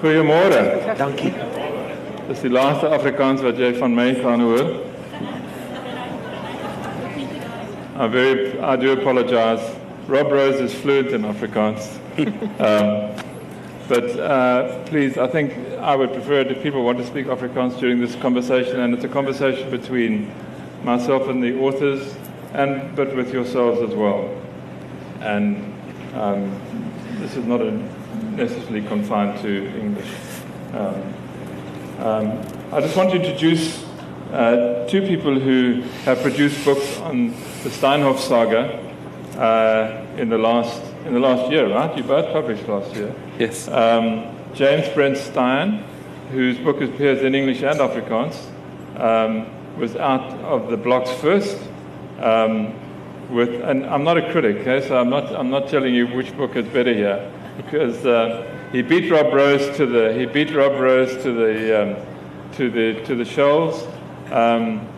[0.00, 0.94] Goeiemôre.
[0.96, 1.32] Dankie.
[2.28, 4.68] Dis die laaste Afrikaans wat jy van my gaan hoor.
[7.98, 9.74] I very I do apologize.
[10.06, 11.98] Rob Rose is fluent in Afrikaans.
[12.62, 13.10] um,
[13.88, 17.80] but uh, please, I think I would prefer it if people want to speak Afrikaans
[17.80, 20.30] during this conversation, and it's a conversation between
[20.84, 22.14] myself and the authors,
[22.54, 24.30] and but with yourselves as well.
[25.22, 25.74] And
[26.14, 26.54] um,
[27.18, 27.72] this is not a,
[28.38, 30.10] necessarily confined to English.
[30.72, 31.14] Um,
[31.98, 32.26] um,
[32.72, 33.84] I just want to introduce
[34.32, 37.30] uh, two people who have produced books on
[37.62, 38.78] the Steinhoff saga
[39.36, 41.96] uh, in the last in the last year, right?
[41.96, 43.14] You both published last year.
[43.38, 43.68] Yes.
[43.68, 45.82] Um, James Brent Styan,
[46.30, 48.36] whose book appears in English and Afrikaans,
[49.00, 49.46] um,
[49.78, 51.56] was out of the blocks first.
[52.20, 52.74] Um,
[53.30, 56.34] with, and I'm not a critic, okay, so I'm not, I'm not telling you which
[56.36, 60.80] book is better here, because uh, he beat Rob Rose to the he beat Rob
[60.80, 61.96] Rose to the um,
[62.52, 63.86] to the to the shoals.
[64.30, 64.88] Um,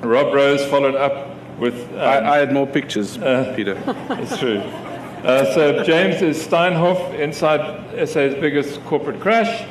[0.00, 1.88] Rob Rose followed up with.
[1.92, 3.80] Um, I, I had more pictures, Uh, Peter.
[4.10, 4.58] it's true.
[4.58, 7.60] Uh, so James is Steinhoff inside
[8.08, 9.62] SA's biggest corporate crash.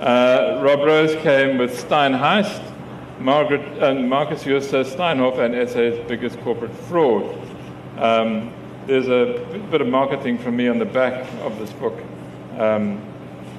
[0.00, 2.64] Uh, Rob Rose came with Steinheist.
[3.20, 7.24] Margaret and Marcus Jooste Steinhoff and SA's biggest corporate fraud.
[7.98, 8.52] Um,
[8.88, 11.92] there's a bit of marketing from me on the back of this book,
[12.56, 12.96] um,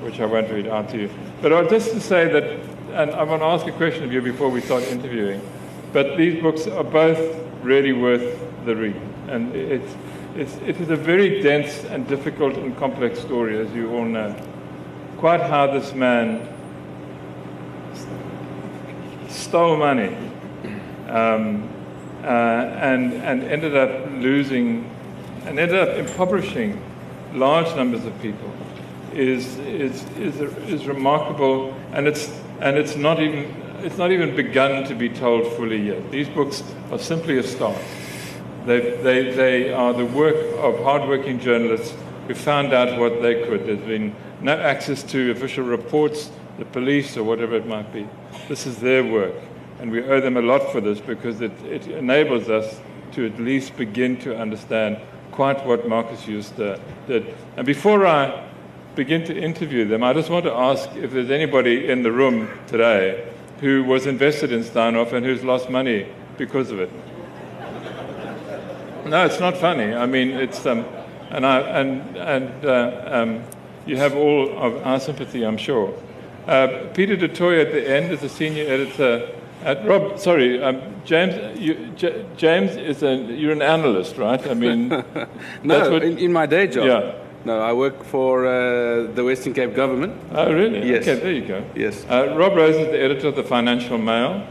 [0.02, 1.10] which I won't read out to you.
[1.40, 2.44] But just to say that,
[2.94, 5.40] and I want to ask a question of you before we start interviewing,
[5.94, 7.20] but these books are both
[7.62, 9.00] really worth the read.
[9.28, 9.96] And it's,
[10.36, 14.36] it's, it is a very dense and difficult and complex story, as you all know.
[15.18, 16.48] Quite how this man
[19.28, 20.16] stole money
[21.08, 21.70] um,
[22.24, 24.89] uh, and, and ended up losing
[25.50, 26.80] and ended up impoverishing
[27.34, 28.52] large numbers of people
[29.14, 32.30] is, is, is, is remarkable and it's,
[32.62, 33.46] and it's, not even,
[33.80, 36.12] it's not even begun to be told fully yet.
[36.12, 37.82] These books are simply a start.
[38.68, 41.96] They, they, they are the work of hardworking journalists
[42.28, 43.66] who found out what they could.
[43.66, 48.08] There's been no access to official reports, the police, or whatever it might be.
[48.48, 49.34] This is their work,
[49.80, 52.80] and we owe them a lot for this because it, it enables us
[53.14, 55.00] to at least begin to understand
[55.32, 57.36] quite what Marcus Jooste did.
[57.58, 58.48] And before I
[58.96, 62.50] begin to interview them, I just want to ask if there's anybody in the room
[62.68, 63.28] today
[63.62, 66.08] who was invested in Steinhoff and who's lost money
[66.38, 66.92] because of it.
[69.06, 69.94] No, it's not funny.
[69.94, 70.86] I mean, it's um,
[71.30, 73.44] and I and and uh, um,
[73.86, 75.94] you have all of our sympathy, I'm sure.
[76.48, 79.30] Uh, Pieter du Toit at the end is a senior editor
[79.64, 80.18] at Rob.
[80.20, 81.60] Sorry, um, James.
[81.60, 84.46] You, J- James is a you're an analyst, right?
[84.48, 84.90] I mean,
[85.64, 86.86] No, what- in, in my day job.
[86.88, 87.16] Yeah.
[87.46, 90.14] No, I work for uh, the Western Cape government.
[90.34, 90.86] Oh, really?
[90.86, 91.08] Yes.
[91.08, 91.64] Okay, there you go.
[91.74, 92.06] Yes.
[92.10, 94.46] Uh, Rob Rose is the editor of the Financial Mail,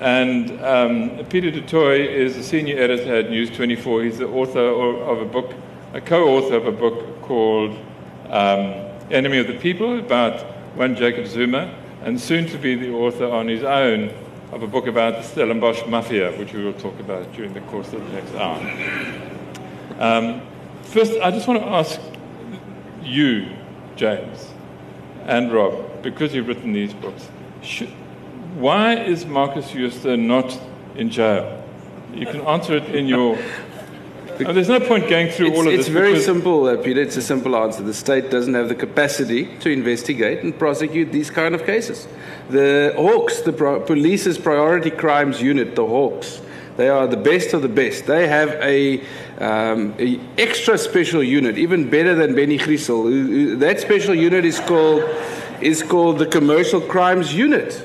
[0.00, 4.02] and um, Pieter du Toit is a senior editor at News 24.
[4.04, 5.54] He's the author of a book,
[5.94, 7.70] a co-author of a book called
[8.28, 8.74] um,
[9.10, 10.42] Enemy of the People about
[10.76, 11.74] one Jacob Zuma,
[12.04, 14.10] and soon to be the author on his own
[14.52, 17.92] of a book about the Stellenbosch Mafia, which we will talk about during the course
[17.92, 18.58] of the next hour.
[19.98, 20.42] Um,
[20.82, 22.00] first, I just want to ask
[23.02, 23.48] you,
[23.96, 24.52] James,
[25.24, 27.28] and Rob, because you've written these books,
[27.62, 27.88] should,
[28.54, 30.58] why is Marcus Jooste not
[30.94, 31.64] in jail?
[32.14, 33.36] You can answer it in your.
[34.38, 35.80] There's no point going through all of this.
[35.80, 37.00] it's very simple, uh, Peter.
[37.00, 37.82] It's a simple answer.
[37.82, 42.06] The state doesn't have the capacity to investigate and prosecute these kind of cases.
[42.50, 46.40] The Hawks, the pro- police's priority crimes unit, the Hawks,
[46.76, 48.06] they are the best of the best.
[48.06, 49.00] They have a,
[49.38, 53.04] um, a extra special unit, even better than Benny Griessel.
[53.04, 55.02] Who- That special unit is called
[55.62, 57.82] is called the Commercial Crimes Unit.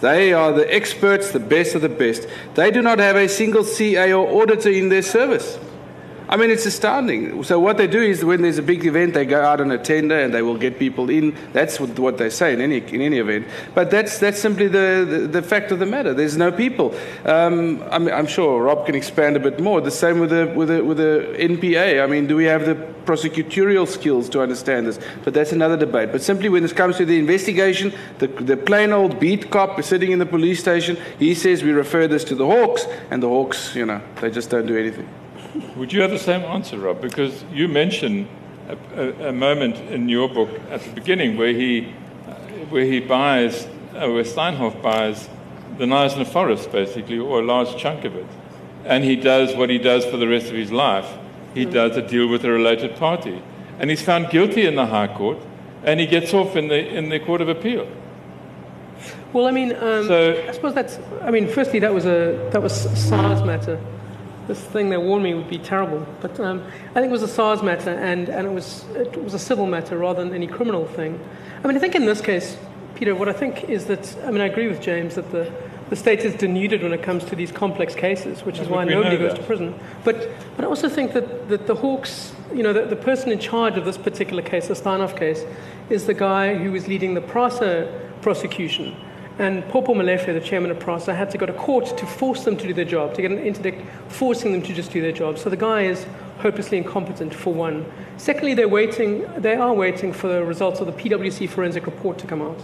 [0.00, 2.26] They are the experts, the best of the best.
[2.54, 5.56] They do not have a single CA or auditor in their service.
[6.32, 7.44] I mean, it's astounding.
[7.44, 9.76] So what they do is when there's a big event, they go out on a
[9.76, 11.36] tender and they will get people in.
[11.52, 13.46] That's what, they say in any in any event.
[13.74, 16.14] But that's that's simply the, the, the fact of the matter.
[16.14, 16.94] There's no people.
[17.26, 19.82] Um, I mean, I'm sure Rob can expand a bit more.
[19.82, 22.02] The same with the with the with the NPA.
[22.02, 24.98] I mean, do we have the prosecutorial skills to understand this?
[25.24, 26.12] But that's another debate.
[26.12, 29.84] But simply when it comes to the investigation, the the plain old beat cop is
[29.84, 30.96] sitting in the police station.
[31.18, 34.48] He says we refer this to the Hawks, and the Hawks, you know, they just
[34.48, 35.06] don't do anything.
[35.76, 37.00] Would you have the same answer, Rob?
[37.00, 38.28] Because you mention
[38.68, 41.92] a, a, a moment in your book at the beginning where he,
[42.26, 42.32] uh,
[42.70, 45.28] where he buys, uh, where Steinhoff buys
[45.78, 48.26] the Knysna Forest, basically, or a large chunk of it.
[48.84, 51.06] And he does what he does for the rest of his life.
[51.54, 53.42] He does a deal with a related party.
[53.78, 55.38] And he's found guilty in the High Court.
[55.84, 57.86] and he gets off in the, in the Court of Appeal.
[59.32, 60.98] Well, I mean, um, So- I suppose that's.
[61.22, 63.80] I mean, firstly, that was a that was SARS matter.
[64.48, 67.28] This thing they warned me would be terrible, but um, I think it was a
[67.28, 70.86] SARS matter, and, and it was it was a civil matter rather than any criminal
[70.86, 71.20] thing.
[71.62, 72.56] I mean, I think in this case,
[72.96, 75.52] Peter, what I think is that I mean, I agree with James that the
[75.90, 79.18] the state is denuded when it comes to these complex cases, which is why nobody
[79.18, 79.78] goes to prison.
[80.04, 83.38] But but I also think that, that the Hawks, you know, the, the person in
[83.38, 85.44] charge of this particular case, the Steinhoff case,
[85.90, 87.92] is the guy who was leading the PRASA
[88.22, 88.96] prosecution.
[89.38, 92.56] And Popo Molefe, the chairman of PRASA, had to go to court to force them
[92.58, 95.38] to do their job, to get an interdict forcing them to just do their job.
[95.38, 96.06] So the guy is
[96.38, 97.86] hopelessly incompetent, for one.
[98.18, 102.26] Secondly, they're waiting, they are waiting for the results of the PwC forensic report to
[102.26, 102.58] come out.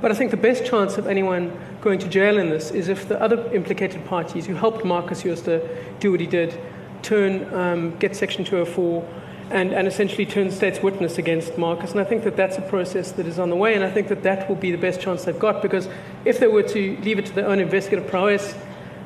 [0.00, 3.08] But I think the best chance of anyone going to jail in this is if
[3.08, 5.60] the other implicated parties who helped Marcus Jooste
[6.00, 6.58] do what he did
[7.02, 11.92] turn, um, get Section 204 and, and essentially turn state's witness against Marcus.
[11.92, 14.08] And I think that that's a process that is on the way, and I think
[14.08, 15.88] that that will be the best chance they've got because
[16.24, 18.54] if they were to leave it to their own investigative prowess,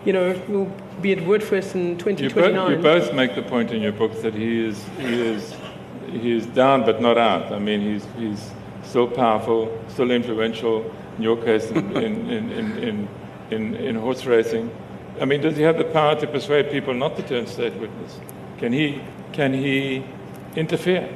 [0.05, 0.73] you know, we'll
[1.03, 2.71] be at Woordfees in You, bo- 2029.
[2.71, 5.55] you both make the point in your book that he is, he is,
[6.11, 7.53] he is down but not out.
[7.53, 8.51] I mean, he's, he's
[8.85, 13.09] still powerful, still influential, in your case, in, in, in, in, in,
[13.51, 14.71] in, in horse racing.
[15.21, 18.21] I mean, does he have the power to persuade people not to turn state witness?
[18.59, 19.01] Can he,
[19.33, 20.05] can he
[20.57, 21.09] interfere?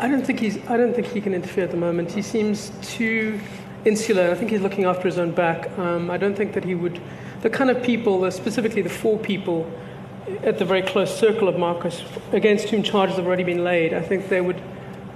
[0.00, 0.56] I don't think he's.
[0.68, 2.12] I don't think he can interfere at the moment.
[2.12, 3.40] He seems too
[3.84, 4.30] insular.
[4.30, 5.76] I think he's looking after his own back.
[5.78, 7.00] Um, I don't think that he would.
[7.42, 9.70] The kind of people, specifically the four people
[10.42, 14.02] at the very close circle of Marcus, against whom charges have already been laid, I
[14.02, 14.60] think they would.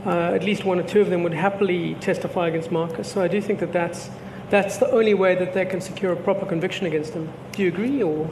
[0.04, 3.12] Uh, at least one or two of them would happily testify against Marcus.
[3.12, 4.10] So I do think that that's
[4.52, 7.32] that's the only way that they can secure a proper conviction against him.
[7.52, 8.28] Do you agree, or?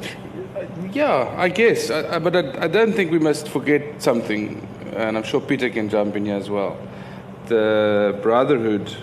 [0.93, 1.91] Yeah, I guess.
[1.91, 4.61] I, I, but I, I don't think we must forget something,
[4.95, 6.77] and I'm sure Peter can jump in here as well.
[7.47, 8.95] The brotherhood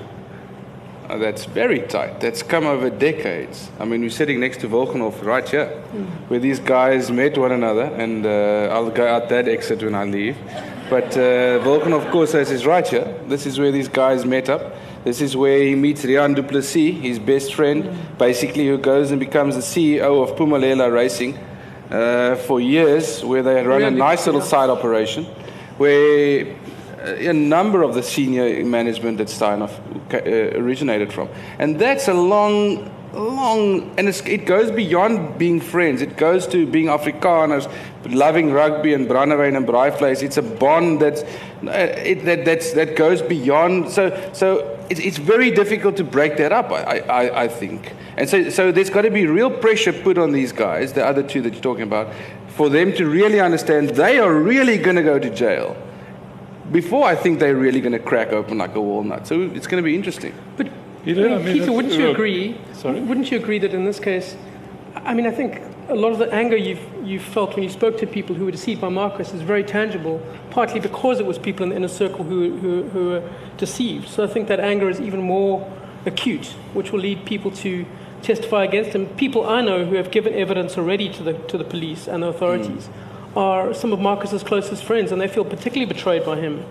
[1.09, 3.71] uh, that's very tight, that's come over decades.
[3.79, 5.69] I mean, we're sitting next to Wilgenhof right here,
[6.27, 10.03] where these guys met one another, and uh, I'll go out that exit when I
[10.03, 10.37] leave.
[10.87, 13.11] But uh, Wilgenhof, of course, says is right here.
[13.27, 14.75] This is where these guys met up.
[15.07, 19.21] This is where he meets Rian du Plessis, his best friend, basically, who goes and
[19.21, 21.39] becomes the CEO of Phumelela Racing
[21.89, 25.23] uh, for years, where they had run a nice little side operation,
[25.77, 26.53] where
[26.99, 29.79] uh, a number of the senior management at Steinhoff
[30.13, 31.29] uh, originated from.
[31.57, 36.01] And that's a long, long, and it goes beyond being friends.
[36.01, 37.71] It goes to being Afrikaners,
[38.05, 40.23] loving rugby and brandewyn and braaivleis.
[40.23, 43.89] It's a bond that's, uh, it, that, that's, that goes beyond.
[43.89, 47.93] So, so it's, it's very difficult to break that up, I, I, I think.
[48.17, 51.23] And so, so there's got to be real pressure put on these guys, the other
[51.23, 52.13] two that you're talking about,
[52.49, 55.75] for them to really understand they are really going to go to jail
[56.71, 59.27] before I think they're really going to crack open like a walnut.
[59.27, 60.33] So it's going to be interesting.
[60.57, 60.67] But
[61.07, 62.57] Peter, I I mean, wouldn't you agree?
[62.73, 62.99] sorry?
[62.99, 64.35] Wouldn't you agree that in this case,
[64.95, 67.97] I mean, I think a lot of the anger you've you felt when you spoke
[67.99, 71.63] to people who were deceived by Marcus is very tangible, partly because it was people
[71.63, 74.09] in the inner circle who who, who were deceived.
[74.09, 75.71] So I think that anger is even more
[76.05, 77.85] acute, which will lead people to
[78.21, 79.05] testify against him.
[79.15, 82.27] People I know who have given evidence already to the to the police and the
[82.27, 82.89] authorities
[83.35, 86.65] are some of Marcus's closest friends, and they feel particularly betrayed by him.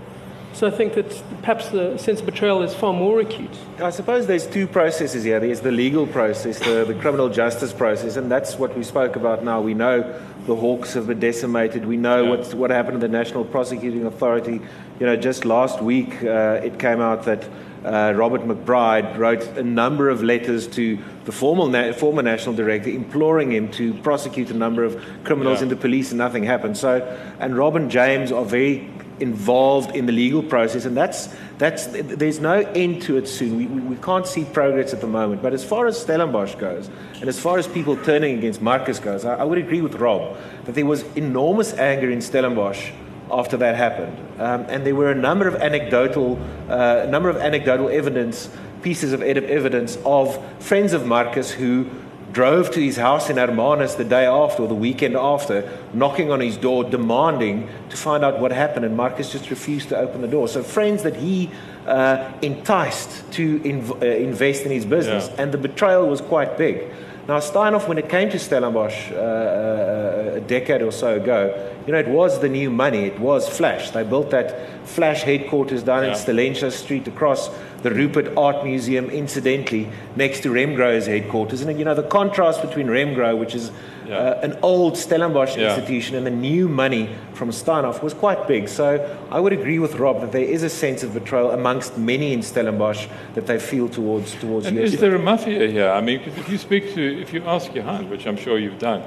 [0.56, 3.50] So I think that perhaps the sense of betrayal is far more acute.
[3.78, 5.38] I suppose there's two processes here.
[5.38, 9.44] There's the legal process, the, the criminal justice process, and that's what we spoke about
[9.44, 9.60] now.
[9.60, 10.00] We know
[10.46, 11.84] the Hawks have been decimated.
[11.84, 12.30] We know Yeah.
[12.30, 14.62] what's, what happened to the National Prosecuting Authority.
[14.98, 17.46] You know, just last week uh, it came out that
[17.84, 22.88] uh, Robert McBride wrote a number of letters to the formal na- former national director
[22.88, 25.64] imploring him to prosecute a number of criminals Yeah.
[25.64, 26.78] into police, and nothing happened.
[26.78, 27.02] So,
[27.40, 28.88] and Robin James are very
[29.20, 33.56] involved in the legal process, and that's that's there's no end to it soon.
[33.56, 35.42] We, we, can't see progress at the moment.
[35.42, 39.24] But as far as Stellenbosch goes, and as far as people turning against Marcus goes,
[39.24, 42.90] I, I would agree with Rob that there was enormous anger in Stellenbosch
[43.30, 47.88] after that happened, um, and there were a number of anecdotal uh, number of anecdotal
[47.88, 48.50] evidence
[48.82, 51.86] pieces of evidence of friends of Marcus who
[52.36, 56.38] drove to his house in Hermanus the day after or the weekend after, knocking on
[56.38, 60.28] his door, demanding to find out what happened, and Marcus just refused to open the
[60.28, 60.46] door.
[60.46, 61.50] So, friends that he
[61.86, 65.44] uh, enticed to inv- uh, invest in his business, Yeah.
[65.44, 66.82] and the betrayal was quite big.
[67.28, 71.92] Now, Steinhoff, when it came to Stellenbosch uh, uh, a decade or so ago, you
[71.92, 73.00] know, it was the new money.
[73.06, 73.90] It was Flash.
[73.90, 76.16] They built that Flash headquarters down in Yeah.
[76.16, 77.50] Stellenbosch Street across
[77.82, 81.62] the Rupert Art Museum, incidentally, next to Remgro's headquarters.
[81.62, 83.72] And, you know, the contrast between Remgro, which is
[84.08, 84.16] Yeah.
[84.16, 85.74] uh, an old Stellenbosch Yeah.
[85.74, 88.68] institution, and the new money from Steinhoff was quite big.
[88.68, 92.32] So I would agree with Rob that there is a sense of betrayal amongst many
[92.32, 95.90] in Stellenbosch that they feel towards towards And is there a mafia here?
[95.90, 99.02] I mean, if you speak to, if you ask Johan, which I'm sure you've done,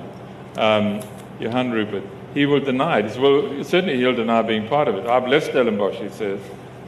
[0.57, 1.01] um,
[1.39, 2.03] Johan Rupert,
[2.33, 3.09] he will deny it.
[3.09, 5.07] Says, well, certainly he'll deny being part of it.
[5.07, 6.39] I've left Stellenbosch, he says,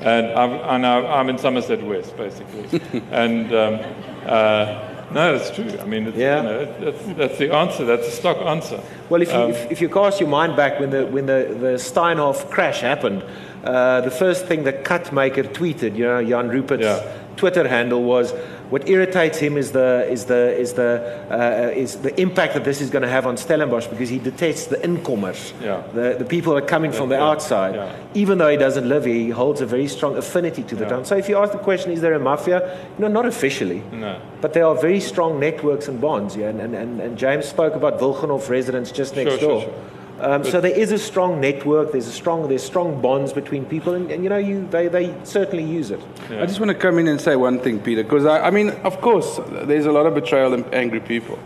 [0.02, 2.82] and I'm, I'm, I'm in Somerset West, basically.
[3.12, 3.80] and um,
[4.26, 5.70] uh, no, it's true.
[5.80, 6.38] I mean, it's, Yeah.
[6.42, 7.86] you know, that's, that's the answer.
[7.86, 8.80] That's the stock answer.
[9.10, 11.56] Well, if you, Um, if, if you cast your mind back when the, when the,
[11.60, 13.24] the Steinhoff crash happened,
[13.64, 17.04] uh, the first thing that Cutmaker tweeted, you know, Jan Rupert's Yeah.
[17.38, 18.34] Twitter handle was,
[18.72, 20.92] what irritates him is the, is the, is the,
[21.30, 24.68] uh, is the impact that this is going to have on Stellenbosch because he detests
[24.68, 25.84] the incomers, Yeah.
[25.94, 27.30] the, the people that are coming from the Yeah.
[27.30, 27.76] outside.
[27.76, 27.92] Yeah.
[28.14, 30.90] Even though he doesn't live here, he holds a very strong affinity to the Yeah.
[30.90, 31.06] town.
[31.06, 32.78] So if you ask the question, is there a mafia?
[32.98, 33.84] No, not officially.
[33.92, 34.16] No.
[34.40, 36.48] But there are very strong networks and bonds, yeah.
[36.50, 39.62] And, and, and, and James spoke about Wilgenhof residents just next Sure, sure, door.
[39.64, 39.74] sure.
[40.22, 41.94] Um, so there is a strong network.
[41.94, 45.16] There's a strong there's strong bonds between people, and, and you know you they, they
[45.24, 46.00] certainly use it.
[46.30, 48.70] I just want to come in and say one thing, Peter, because I, I mean,
[48.84, 51.40] of course, there's a lot of betrayal and angry people.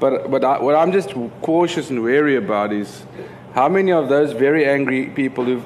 [0.00, 3.04] But, but I, what I'm just cautious and wary about is
[3.54, 5.64] how many of those very angry people who've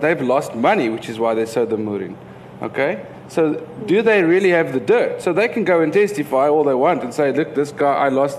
[0.00, 2.16] they've lost money, which is why they're so demuring.
[2.62, 3.06] Okay?
[3.28, 3.54] So
[3.86, 5.22] do they really have the dirt?
[5.22, 8.08] So they can go and testify all they want and say, look, this guy, I
[8.08, 8.38] lost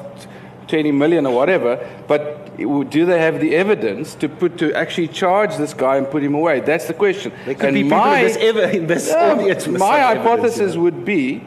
[0.71, 2.57] 20 million or whatever, but
[2.89, 6.33] do they have the evidence to put to actually charge this guy and put him
[6.33, 6.61] away?
[6.61, 7.31] That's the question.
[7.45, 9.67] There could and be people my, in ever, in this Yeah, audience.
[9.67, 11.43] my some evidence, hypothesis would be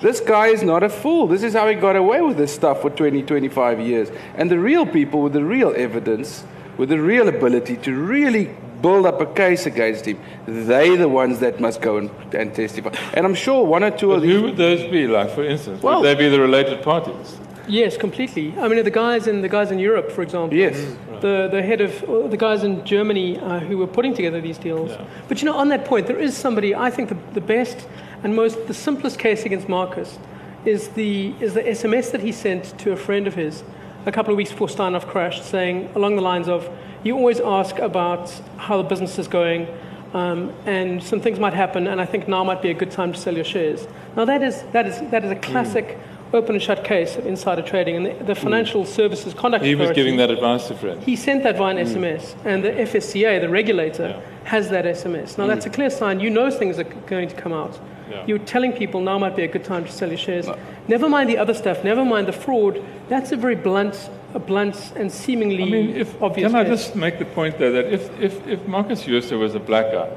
[0.00, 1.26] this guy is not a fool.
[1.26, 4.10] This is how he got away with this stuff for 20, 25 years.
[4.34, 6.44] And the real people with the real evidence,
[6.76, 11.38] with the real ability to really build up a case against him, they're the ones
[11.38, 12.90] that must go and, and testify.
[13.14, 14.42] And I'm sure one or two But of who these.
[14.42, 15.82] would those be, like, for instance?
[15.82, 17.38] Well- would they be the related parties?
[17.68, 18.54] Yes, completely.
[18.58, 20.56] I mean, the guys in the guys in Europe, for example.
[20.56, 20.76] Yes.
[21.20, 24.90] The the head of the guys in Germany uh, who were putting together these deals.
[24.90, 25.04] Yeah.
[25.28, 26.74] But you know, on that point, there is somebody.
[26.74, 27.86] I think the, the best
[28.22, 30.18] and most the simplest case against Marcus
[30.64, 33.62] is the is the SMS that he sent to a friend of his
[34.06, 36.68] a couple of weeks before Steinhoff crashed, saying along the lines of,
[37.02, 39.66] "You always ask about how the business is going."
[40.12, 43.12] Um, and some things might happen, and I think now might be a good time
[43.12, 43.88] to sell your shares.
[44.16, 45.98] Now that is that is that is a classic
[46.34, 49.90] open and shut case of insider trading, and the, the Financial Services Conduct He was
[49.92, 51.02] giving that advice to Fred.
[51.02, 54.20] he sent that via an SMS, and the FSCA, the regulator, Yeah.
[54.44, 55.38] has that SMS.
[55.38, 57.78] Now, that's a clear sign you know things are going to come out.
[58.10, 58.24] Yeah.
[58.26, 60.46] You're telling people now might be a good time to sell your shares.
[60.88, 62.84] Never mind the other stuff, never mind the fraud.
[63.08, 66.84] That's a very blunt, a blunt and seemingly I mean, if, obvious can I case.
[66.84, 70.10] just make the point there that if, if, if Marcus Jooste was a black guy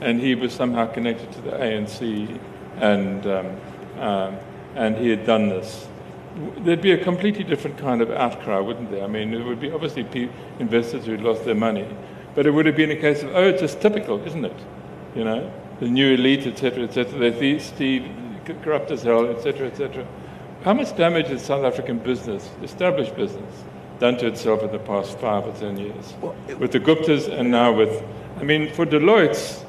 [0.00, 2.40] and he was somehow connected to the ANC
[2.80, 3.46] and, um,
[4.00, 4.36] um,
[4.74, 5.88] and he had done this,
[6.58, 9.04] there'd be a completely different kind of outcry, wouldn't there?
[9.04, 11.86] I mean, it would be obviously investors who'd lost their money,
[12.34, 14.56] but it would have been a case of, oh, it's just typical, isn't it?
[15.14, 18.08] You know, the new elite, etc., etc., thie- Steve,
[18.62, 20.06] corrupt as hell, etc., etc.
[20.62, 23.64] How much damage has South African business, established business,
[23.98, 26.14] done to itself in the past five or ten years?
[26.58, 28.02] with the Guptas and now with,
[28.38, 29.64] I mean, for Deloitte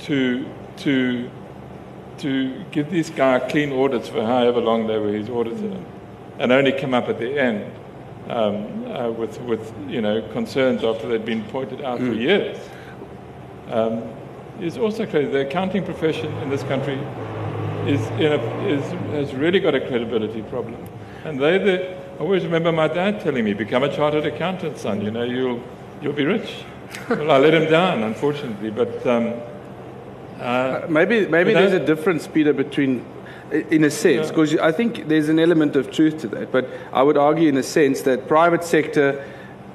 [0.00, 0.48] to,
[0.78, 1.30] to,
[2.24, 5.78] to give this guy clean audits for however long they were his auditor
[6.38, 7.70] and only come up at the end
[8.30, 12.58] um, uh, with, with, you know, concerns after they'd been pointed out for years
[13.68, 14.02] um,
[14.58, 15.30] is also crazy.
[15.30, 16.98] The accounting profession in this country
[17.86, 20.82] is in a, is, has really got a credibility problem.
[21.24, 25.02] And they, the, I always remember my dad telling me, become a chartered accountant, son,
[25.02, 25.62] you know, you'll,
[26.00, 26.64] you'll be rich.
[27.10, 29.34] well, I let him down, unfortunately, but um,
[30.44, 33.04] uh, Maybe, maybe there's a difference, Peter, between,
[33.50, 36.52] in a sense, because I think there's an element of truth to that.
[36.52, 39.24] But I would argue, in a sense, that private sector,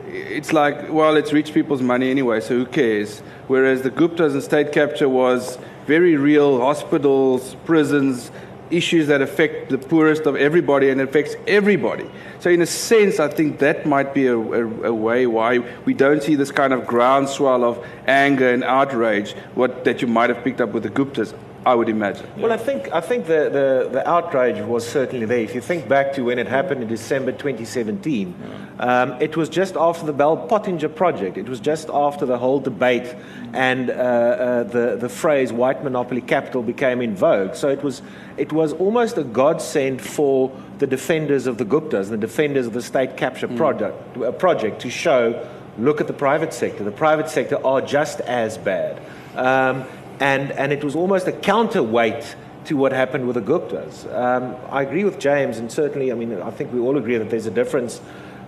[0.07, 3.19] it's like, well, it's rich people's money anyway, so who cares?
[3.47, 8.31] Whereas the Guptas and state capture was very real hospitals, prisons,
[8.71, 12.09] issues that affect the poorest of everybody and affects everybody.
[12.39, 15.93] So, in a sense, I think that might be a, a, a way why we
[15.93, 20.43] don't see this kind of groundswell of anger and outrage what, that you might have
[20.43, 21.33] picked up with the Guptas,
[21.65, 22.25] I would imagine.
[22.37, 25.39] Well, I think I think the, the, the outrage was certainly there.
[25.39, 28.33] If you think back to when it happened in December 2017,
[28.79, 31.37] um, it was just after the Bell Pottinger project.
[31.37, 33.13] It was just after the whole debate
[33.53, 37.55] and uh, uh, the the phrase "white monopoly capital" became in vogue.
[37.55, 38.01] So it was
[38.37, 42.81] it was almost a godsend for the defenders of the Guptas, the defenders of the
[42.81, 45.45] state capture product, uh, project, to show,
[45.77, 46.85] look at the private sector.
[46.85, 49.01] The private sector are just as bad.
[49.35, 49.85] Um,
[50.19, 52.35] and, and it was almost a counterweight
[52.65, 54.05] to what happened with the Guptas.
[54.13, 57.29] Um, I agree with James, and certainly, I mean, I think we all agree that
[57.29, 58.01] there's a difference.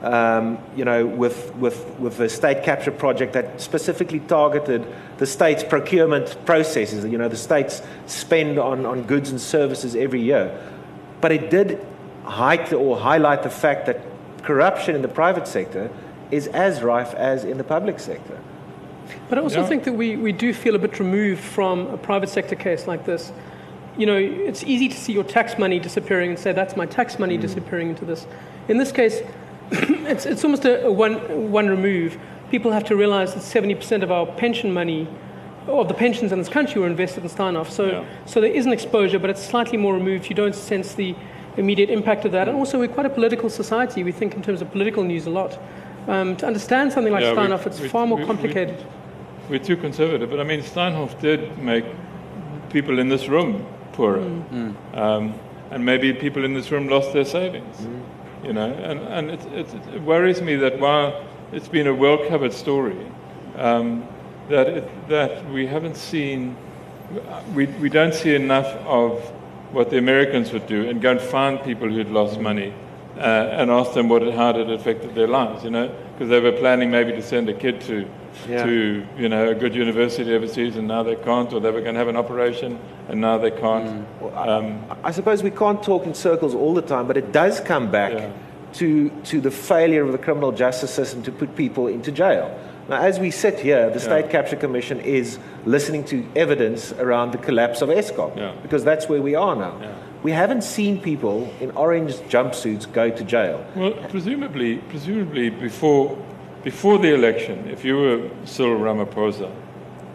[0.03, 4.83] Um, you know, with, with, with the state capture project that specifically targeted
[5.17, 10.21] the state's procurement processes, you know, the state's spend on, on goods and services every
[10.21, 10.59] year.
[11.21, 11.85] But it did
[12.23, 14.01] height or highlight the fact that
[14.41, 15.91] corruption in the private sector
[16.31, 18.39] is as rife as in the public sector.
[19.29, 19.67] But I also Yeah.
[19.67, 23.05] think that we, we do feel a bit removed from a private sector case like
[23.05, 23.31] this.
[23.97, 27.19] You know, it's easy to see your tax money disappearing and say, that's my tax
[27.19, 28.25] money disappearing into this.
[28.67, 29.21] In this case,
[29.71, 32.17] it's, it's almost a, a one, one remove.
[32.51, 35.07] People have to realize that 70% of our pension money,
[35.67, 37.69] of the pensions in this country, were invested in Steinhoff.
[37.69, 38.05] So, Yeah.
[38.25, 40.29] so there is an exposure, but it's slightly more removed.
[40.29, 41.15] You don't sense the
[41.57, 42.47] immediate impact of that.
[42.47, 44.03] And also, we're quite a political society.
[44.03, 45.59] We think in terms of political news a lot.
[46.07, 48.77] Um, to understand something like Yeah, we- it's we- far more we- complicated.
[49.51, 51.83] We're too conservative, but I mean, Steinhoff did make
[52.69, 54.21] people in this room poorer,
[54.93, 55.33] um,
[55.71, 57.75] and maybe people in this room lost their savings.
[58.45, 62.53] You know, and, and it, it, it worries me that while it's been a well-covered
[62.53, 63.05] story,
[63.57, 64.07] um,
[64.47, 66.55] that it, that we haven't seen,
[67.53, 69.19] we, we don't see enough of
[69.73, 72.73] what the Americans would do and go and find people who'd lost money
[73.17, 75.65] uh, and ask them what it, how it affected their lives.
[75.65, 78.07] You know, because they were planning maybe to send a kid to
[78.49, 78.63] Yeah.
[78.65, 81.93] to you know a good university overseas and now they can't, or they were going
[81.95, 84.05] to have an operation and now they can't.
[84.35, 87.91] Um, I suppose we can't talk in circles all the time, but it does come
[87.91, 88.29] back Yeah.
[88.73, 92.57] to, to the failure of the criminal justice system to put people into jail.
[92.89, 97.37] Now, as we sit here, the State Capture Commission is listening to evidence around the
[97.37, 98.53] collapse of Eskom, Yeah.
[98.63, 99.75] because that's where we are now.
[99.81, 99.91] Yeah.
[100.23, 103.63] We haven't seen people in orange jumpsuits go to jail.
[103.75, 106.17] Well, presumably, presumably before,
[106.63, 109.51] before the election, if you were Cyril Ramaphosa,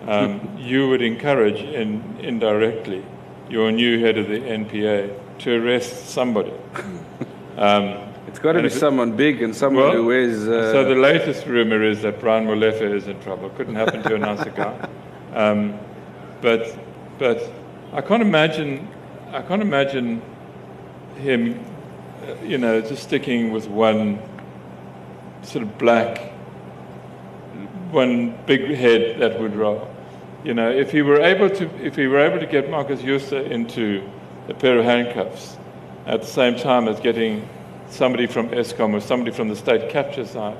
[0.06, 3.04] um, you would encourage in, indirectly
[3.50, 5.10] your new head of the NPA
[5.40, 6.52] to arrest somebody.
[7.56, 7.98] Um,
[8.28, 10.46] It's got to be it- someone big and someone who wears.
[10.48, 13.48] Uh, so the latest rumor is that Brian Molefe is in trouble.
[13.50, 14.88] Couldn't happen to a nicer guy.
[15.34, 15.78] Um,
[16.40, 16.76] but,
[17.18, 17.38] but
[17.92, 18.88] I can't imagine,
[19.32, 20.22] I can't imagine
[21.16, 21.58] him,
[22.22, 24.18] uh, you know, just sticking with one
[25.42, 26.32] sort of black,
[27.90, 29.88] one big head that would roll.
[30.44, 33.32] You know, if he were able to, if he were able to get Marcus Jooste
[33.32, 34.08] into
[34.48, 35.56] a pair of handcuffs
[36.06, 37.48] at the same time as getting
[37.88, 40.56] somebody from Eskom or somebody from the state capture side,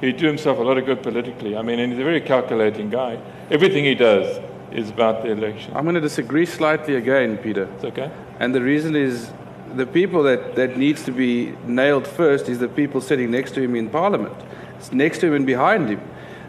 [0.00, 1.56] he'd do himself a lot of good politically.
[1.56, 3.18] I mean, and he's a very calculating guy.
[3.50, 4.40] Everything he does
[4.72, 5.72] is about the election.
[5.74, 7.64] I'm going to disagree slightly again, Peter.
[7.74, 8.10] It's okay.
[8.38, 9.30] And the reason is
[9.74, 13.62] the people that, that needs to be nailed first is the people sitting next to
[13.62, 14.34] him in Parliament.
[14.76, 16.00] It's next to him and behind him.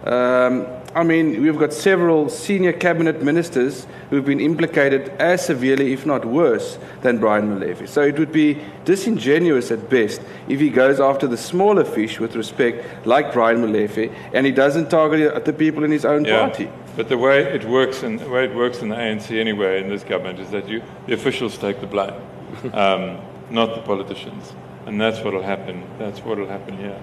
[0.05, 6.05] Um, I mean, we've got several senior cabinet ministers who've been implicated as severely, if
[6.05, 7.87] not worse, than Brian Molefe.
[7.87, 12.35] So it would be disingenuous at best if he goes after the smaller fish with
[12.35, 16.69] respect, like Brian Molefe, and he doesn't target the people in his own party.
[16.97, 19.87] But the way it works in the way it works in the ANC anyway in
[19.87, 22.13] this government is that you the officials take the blame,
[22.73, 23.17] um,
[23.49, 24.51] not the politicians,
[24.85, 25.87] and that's what'll happen.
[25.97, 27.01] That's what'll happen here.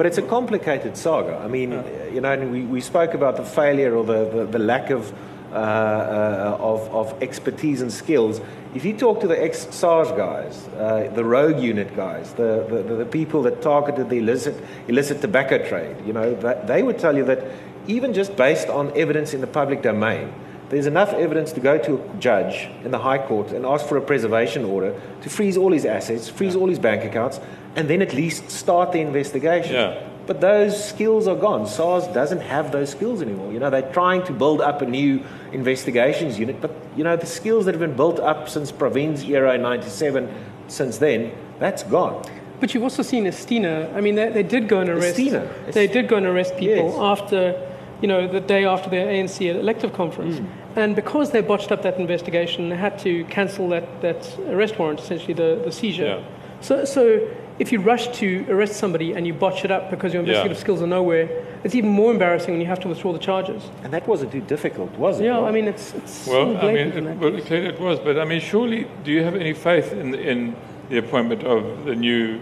[0.00, 1.36] But it's a complicated saga.
[1.44, 1.72] I mean,
[2.10, 5.12] you know, and we, we spoke about the failure or the, the, the lack of,
[5.52, 8.40] uh, uh, of, of expertise and skills.
[8.74, 12.94] If you talk to the ex SARS guys, uh, the rogue unit guys, the, the,
[12.94, 14.56] the people that targeted the illicit,
[14.88, 17.44] illicit tobacco trade, you know, that, they would tell you that
[17.86, 20.32] even just based on evidence in the public domain,
[20.70, 23.98] there's enough evidence to go to a judge in the High Court and ask for
[23.98, 27.38] a preservation order to freeze all his assets, freeze all his bank accounts,
[27.76, 29.74] and then at least start the investigation.
[29.74, 30.06] Yeah.
[30.26, 31.66] But those skills are gone.
[31.66, 33.52] SARS doesn't have those skills anymore.
[33.52, 37.26] You know, they're trying to build up a new investigations unit, but you know, the
[37.26, 40.32] skills that have been built up since Pravin's era in 97,
[40.68, 42.22] since then, that's gone.
[42.60, 43.92] But you've also seen Estina.
[43.94, 45.18] I mean, they, they did go and arrest.
[45.18, 45.72] Estina.
[45.72, 46.96] They did go and arrest people Yes.
[46.98, 47.68] after,
[48.02, 50.38] you know, the day after the ANC elective conference.
[50.38, 50.78] Hmm.
[50.78, 55.00] And because they botched up that investigation, they had to cancel that, that arrest warrant,
[55.00, 56.04] essentially the, the seizure.
[56.04, 56.24] Yeah.
[56.60, 57.28] So, so
[57.60, 60.60] if you rush to arrest somebody and you botch it up because your investigative Yeah.
[60.62, 61.28] skills are nowhere,
[61.62, 63.62] it's even more embarrassing when you have to withdraw the charges.
[63.84, 65.24] And that wasn't too difficult, was it?
[65.24, 65.44] Yeah, Rob?
[65.44, 67.44] I mean, it's, it's Well, so I mean, it, that well, case.
[67.44, 70.56] clearly it was, but I mean, surely, do you have any faith in in
[70.88, 72.40] the appointment of the new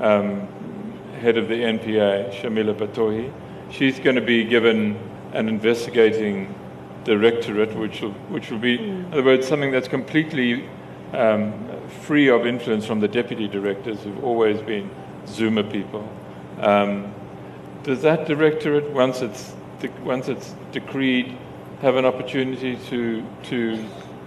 [0.00, 0.48] um,
[1.22, 3.30] head of the NPA, Shamila Batohi?
[3.70, 4.96] She's going to be given
[5.32, 6.52] an investigating
[7.04, 10.64] directorate, which will which will be, in other words, something that's completely
[11.12, 11.52] um,
[11.90, 14.90] free of influence from the deputy directors, who've always been
[15.26, 16.08] Zuma people.
[16.60, 17.14] Um,
[17.82, 19.54] does that directorate, once it's
[20.02, 21.36] once it's decreed,
[21.80, 23.84] have an opportunity to to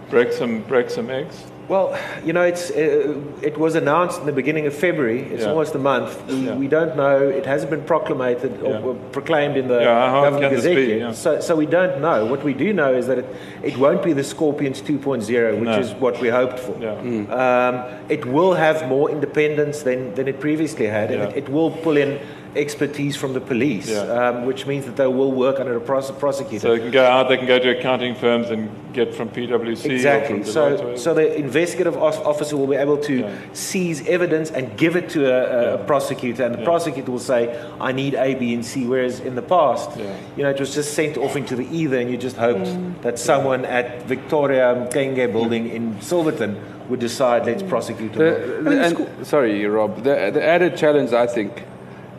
[0.10, 1.44] break some, break some eggs?
[1.70, 5.22] Well, you know, it's, uh, it was announced in the beginning of February.
[5.22, 5.50] It's Yeah.
[5.50, 6.22] almost a month.
[6.28, 6.56] We, Yeah.
[6.56, 7.18] we don't know.
[7.30, 8.82] It hasn't been proclamated or Yeah.
[8.86, 10.98] or proclaimed in the Yeah, government gazette yet.
[11.00, 11.12] Yeah.
[11.14, 12.26] So, so we don't know.
[12.26, 13.26] What we do know is that it,
[13.64, 15.80] it won't be the Scorpions 2.0, which No.
[15.80, 16.76] is what we hoped for.
[16.82, 16.96] Yeah.
[17.44, 17.76] Um,
[18.10, 21.96] it will have more independence than, than it previously had, and it, it will pull
[21.96, 22.20] in
[22.56, 24.02] expertise from the police, Yeah.
[24.30, 26.60] um, which means that they will work under a pros- prosecutor.
[26.68, 29.90] So they can go out, they can go to accounting firms and get from PwC.
[29.92, 30.44] Exactly.
[30.44, 33.30] From So, so the investigative officer will be able to Yeah.
[33.54, 35.78] seize evidence and give it to a, a Yeah.
[35.86, 36.66] prosecutor, and the Yeah.
[36.66, 37.50] prosecutor will say,
[37.82, 40.06] "I need A, B, and C." Whereas in the past, Yeah.
[40.38, 42.70] you know, it was just sent off into the ether, and you just hoped
[43.02, 46.58] that someone at Victoria Mxenge Building in Silverton
[46.90, 50.04] would decide, "Let's prosecute them." The, the, and, sorry, Rob.
[50.04, 51.64] The, the added challenge, I think,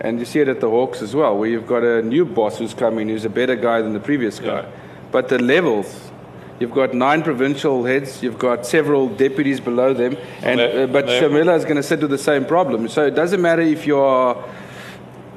[0.00, 2.59] and you see it at the Hawks as well, where you've got a new boss
[2.59, 4.61] who's coming who's a better guy than the previous guy.
[4.62, 4.66] Yeah.
[5.12, 6.11] But the levels,
[6.59, 11.07] you've got nine provincial heads, you've got several deputies below them, and they- uh, but
[11.07, 12.88] they- Shamila is going to sit with the same problem.
[12.88, 14.37] So it doesn't matter if you're,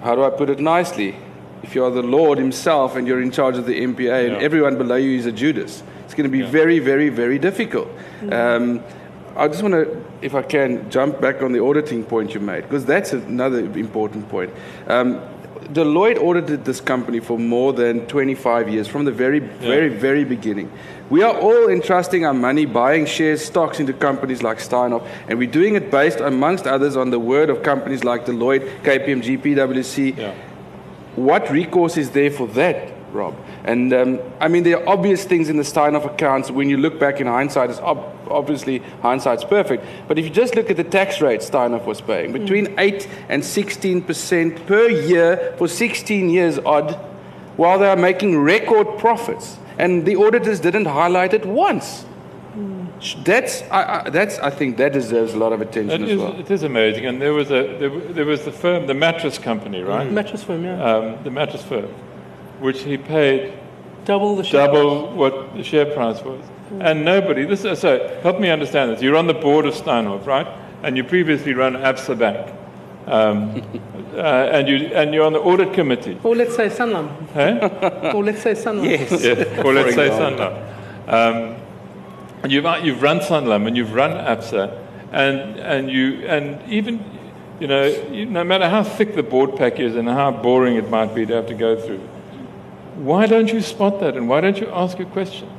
[0.03, 1.15] how do I put it nicely?
[1.63, 4.95] If you're the Lord himself and you're in charge of the NPA and everyone below
[4.95, 7.89] you is a Judas, it's going to be very, very, very difficult.
[8.31, 8.81] Um,
[9.37, 12.63] I just want to, if I can, jump back on the auditing point you made,
[12.63, 14.51] because that's another important point.
[14.87, 15.21] Um,
[15.73, 20.71] Deloitte audited this company for more than 25 years, from the very, very, very beginning.
[21.11, 25.51] We are all entrusting our money, buying shares, stocks into companies like Steinhoff, and we're
[25.51, 30.17] doing it based, amongst others, on the word of companies like Deloitte, KPMG, PwC.
[30.17, 30.33] Yeah.
[31.15, 33.35] What recourse is there for that, Rob?
[33.63, 36.51] And um, I mean, there are obvious things in the Steinhoff accounts.
[36.51, 39.85] When you look back in hindsight, it's ob- obviously hindsight's perfect.
[40.07, 43.43] But if you just look at the tax rate Steinhoff was paying, between 8 and
[43.43, 46.93] 16 percent per year for 16 years odd,
[47.55, 49.57] while they are making record profits.
[49.79, 52.05] And the auditors didn't highlight it once.
[53.23, 56.17] That's, I, I, that's, I think that deserves a lot of attention It as is,
[56.17, 56.39] well.
[56.39, 57.05] it is amazing.
[57.05, 60.05] And there was, a, there, there was the firm, the mattress company, right?
[60.05, 60.83] The mattress firm, yeah.
[60.83, 61.93] Um, the mattress firm,
[62.59, 63.53] which he paid
[64.05, 66.43] double the share double what the share price was.
[66.79, 69.01] And nobody, this so help me understand this.
[69.01, 70.47] You're on the board of Steinhoff, right?
[70.83, 72.53] And you previously ran Absa Bank.
[73.05, 73.61] Um,
[74.13, 76.19] uh, and, you, and you're on the audit committee.
[76.23, 77.29] Or let's say Sanlam.
[77.29, 78.11] Hey?
[78.13, 78.83] Or let's say Sanlam.
[78.83, 79.23] Yes.
[79.23, 80.53] yeah, or let's say Sanlam.
[81.07, 81.55] Um,
[82.43, 87.03] and you've, you've run Sanlam and you've run Absa, and, and, you, and even,
[87.59, 90.89] you know, you, no matter how thick the board pack is and how boring it
[90.89, 92.01] might be to have to go through,
[92.97, 95.49] why don't you spot that and why don't you ask a question?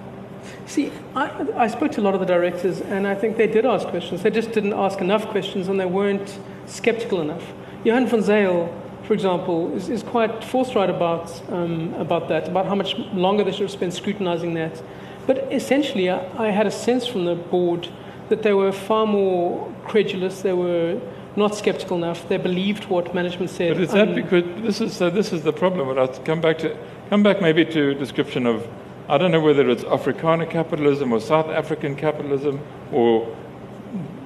[0.67, 3.65] See, I, I spoke to a lot of the directors, and I think they did
[3.65, 4.23] ask questions.
[4.23, 7.45] They just didn't ask enough questions, and they weren't skeptical enough.
[7.85, 8.69] Johan van Zyl,
[9.05, 13.53] for example, is, is quite forthright about, um, about that, about how much longer they
[13.53, 14.83] should have spent scrutinizing that.
[15.27, 17.89] But essentially, I, I had a sense from the board
[18.29, 21.01] that they were far more credulous, they were
[21.37, 23.75] not skeptical enough, they believed what management said.
[23.75, 25.09] But is that Um, because this is so?
[25.09, 25.89] This is the problem.
[25.89, 26.77] And I'll come back to
[27.09, 28.67] come back maybe to a description of
[29.09, 32.61] I don't know whether it's Afrikaner capitalism or South African capitalism
[32.93, 33.35] or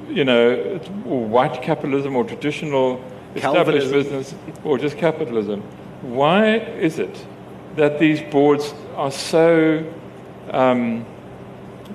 [0.09, 3.03] you know or white capitalism or traditional
[3.37, 3.93] established Calvinism.
[3.93, 5.61] business or just capitalism.
[6.03, 7.27] Why is it
[7.77, 9.85] that these boards are so
[10.51, 11.07] um,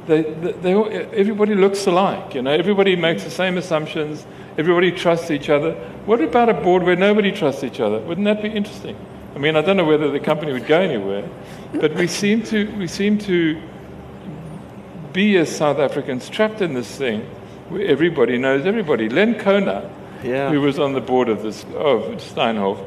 [0.08, 2.34] they, they, they all, everybody looks alike.
[2.34, 4.26] You know, everybody makes the same assumptions.
[4.58, 5.74] Everybody trusts each other.
[6.06, 8.00] What about a board where nobody trusts each other?
[8.00, 8.96] Wouldn't that be interesting?
[9.38, 11.30] I mean, I don't know whether the company would go anywhere,
[11.72, 13.62] but we seem to we seem to
[15.14, 17.22] be as South Africans trapped in this thing
[17.70, 19.10] where everybody knows everybody.
[19.10, 19.92] Len Konar,
[20.24, 20.50] Yeah.
[20.50, 22.80] who was on the board of this of Steinhoff,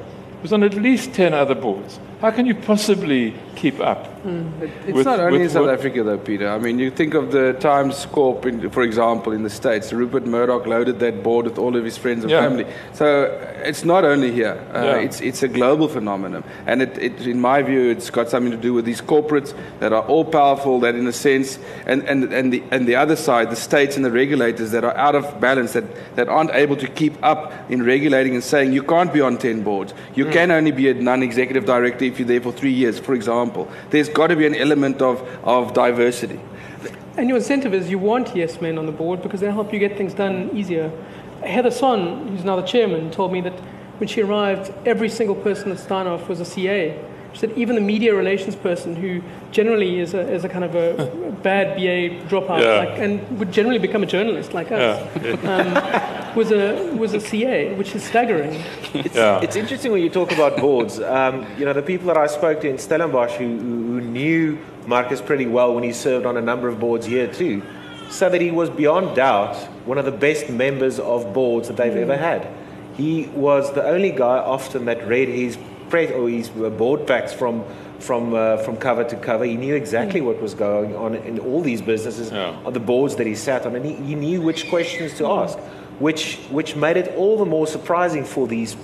[0.42, 2.00] was on at least ten other boards.
[2.20, 4.06] How can you possibly keep up?
[4.86, 6.46] It's with- not only in South what- Africa, though, Peter.
[6.48, 9.90] I mean, you think of the Times Corp, in, for example, in the States.
[9.94, 12.42] Rupert Murdoch loaded that board with all of his friends and Yeah.
[12.42, 12.66] family.
[12.92, 13.30] So
[13.64, 14.58] it's not only here.
[14.74, 14.96] Uh, Yeah.
[15.06, 18.58] It's it's a global phenomenon, and it, it, in my view, it's got something to
[18.58, 20.80] do with these corporates that are all powerful.
[20.80, 24.04] That, in a sense, and and and the and the other side, the states and
[24.04, 25.84] the regulators that are out of balance, that
[26.16, 29.62] that aren't able to keep up in regulating and saying you can't be on ten
[29.62, 29.94] boards.
[30.14, 33.70] You can only be a non-executive director if you're there for three years, for example.
[33.90, 36.40] There's got to be an element of, of diversity.
[37.16, 39.78] And your incentive is you want yes men on the board because they help you
[39.78, 40.90] get things done easier.
[41.44, 43.58] Heather Sonn, who's now the chairman, told me that
[43.98, 46.98] when she arrived, every single person at Steinhoff was a CA.
[47.32, 50.74] She said even the media relations person, who generally is a, is a kind of
[50.74, 52.78] a bad BA dropout Yeah.
[52.78, 55.00] like, and would generally become a journalist like us,
[55.44, 58.60] um, was, a, was a CA, which is staggering.
[58.94, 59.40] It's, Yeah.
[59.40, 61.00] it's interesting when you talk about boards.
[61.00, 64.58] Um, you know, the people that I spoke to in Stellenbosch who, who, who knew
[64.86, 67.62] Marcus pretty well when he served on a number of boards here too,
[68.10, 69.54] so that he was beyond doubt
[69.86, 72.48] one of the best members of boards that they've ever had.
[72.96, 75.56] He was the only guy often that read his
[75.90, 77.64] press or his board packs from
[77.98, 79.44] from uh, from cover to cover.
[79.44, 82.56] He knew exactly what was going on in all these businesses Yeah.
[82.64, 85.58] on the boards that he sat on, and he, he knew which questions to ask,
[85.98, 88.76] which which made it all the more surprising for these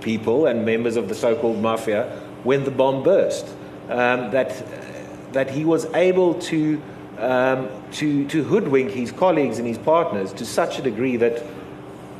[0.00, 2.04] people and members of the so-called mafia
[2.44, 3.46] when the bomb burst.
[3.90, 4.50] Um, that
[5.32, 6.80] that he was able to
[7.18, 11.42] um, to to hoodwink his colleagues and his partners to such a degree that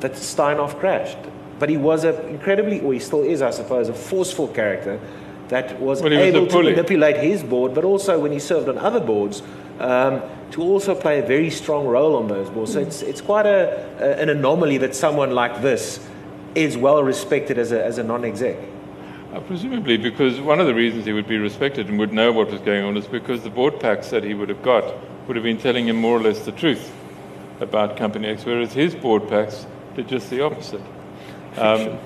[0.01, 1.17] that Steinhoff crashed.
[1.63, 4.99] But he was an incredibly, or he still is, I suppose, a forceful character
[5.47, 8.69] that was Well, he was able to manipulate his board, but also when he served
[8.69, 9.45] on other boards,
[9.79, 12.73] um, to also play a very strong role on those boards.
[12.73, 16.05] So it's, it's quite a, a, an anomaly that someone like this
[16.57, 18.57] is well respected as a, as a non exec.
[19.33, 22.51] Uh, presumably, because one of the reasons he would be respected and would know what
[22.51, 24.83] was going on is because the board packs that he would have got
[25.29, 26.91] would have been telling him more or less the truth
[27.61, 30.83] about Company X, whereas his board packs did just the opposite.
[31.57, 31.99] Um,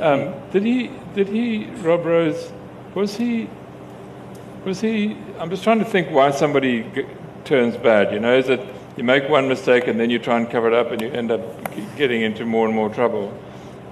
[0.00, 0.90] um, did he?
[1.14, 1.66] Did he?
[1.82, 2.52] Rob Rose?
[2.94, 3.48] Was he?
[4.64, 5.16] Was he?
[5.38, 7.06] I'm just trying to think why somebody g-
[7.44, 8.12] turns bad.
[8.12, 8.60] You know, is it
[8.96, 11.30] you make one mistake and then you try and cover it up and you end
[11.30, 13.36] up g- getting into more and more trouble?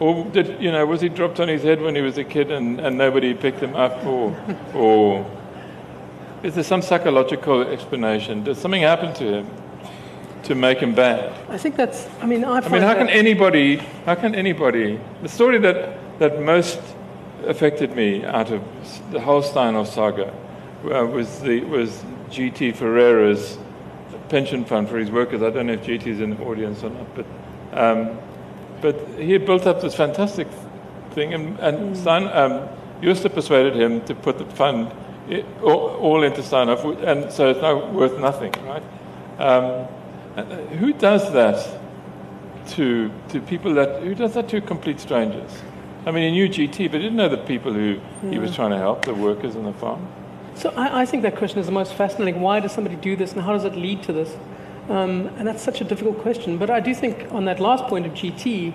[0.01, 0.85] Or did you know?
[0.87, 3.61] Was he dropped on his head when he was a kid and, and nobody picked
[3.61, 4.05] him up?
[4.05, 4.35] Or,
[4.75, 5.27] or
[6.43, 8.43] is there some psychological explanation?
[8.45, 9.51] Did something happen to him
[10.45, 11.33] to make him bad?
[11.49, 12.09] I think that's.
[12.21, 13.77] I mean, I I mean, how can anybody?
[14.07, 15.01] How can anybody?
[15.23, 16.81] The story that that most
[17.47, 18.63] affected me out of
[19.11, 20.33] the whole Steinhoff saga
[20.85, 23.59] uh, was the was GT Ferreira's
[24.29, 25.43] pension fund for his workers.
[25.43, 27.27] I don't know if GT is in the audience or not, but
[27.73, 28.19] um,
[28.81, 30.49] but he had built up this fantastic
[31.13, 32.69] thing, and, and Stein, um,
[33.01, 34.93] Jooste persuaded him to put the fund
[35.63, 38.83] all, all into Steinhoff, and so it's now worth nothing, right?
[39.39, 39.87] Um,
[40.79, 41.81] who does that
[42.71, 45.51] to to people that who does that to complete strangers?
[46.05, 48.71] I mean, he knew GT, but he didn't know the people who he was trying
[48.71, 50.09] to help, the workers on the farm.
[50.55, 52.41] So I, I think that question is the most fascinating.
[52.41, 54.37] Why does somebody do this, and how does it lead to this?
[54.89, 56.59] Um, and that's such a difficult question.
[56.59, 58.75] But I do think on that last point of GT,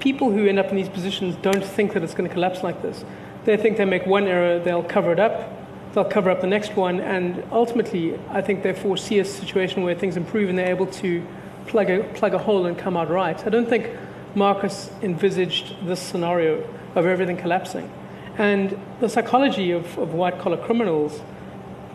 [0.00, 2.82] people who end up in these positions don't think that it's going to collapse like
[2.82, 3.04] this.
[3.44, 5.50] They think they make one error, they'll cover it up,
[5.96, 9.94] they'll cover up the next one, and ultimately, I think they foresee a situation where
[9.94, 11.26] things improve and they're able to
[11.68, 13.46] plug a, plug a hole and come out right.
[13.46, 13.90] I don't think
[14.34, 16.62] Marcus envisaged this scenario
[16.94, 17.90] of everything collapsing.
[18.36, 21.18] And the psychology of, of white collar criminals,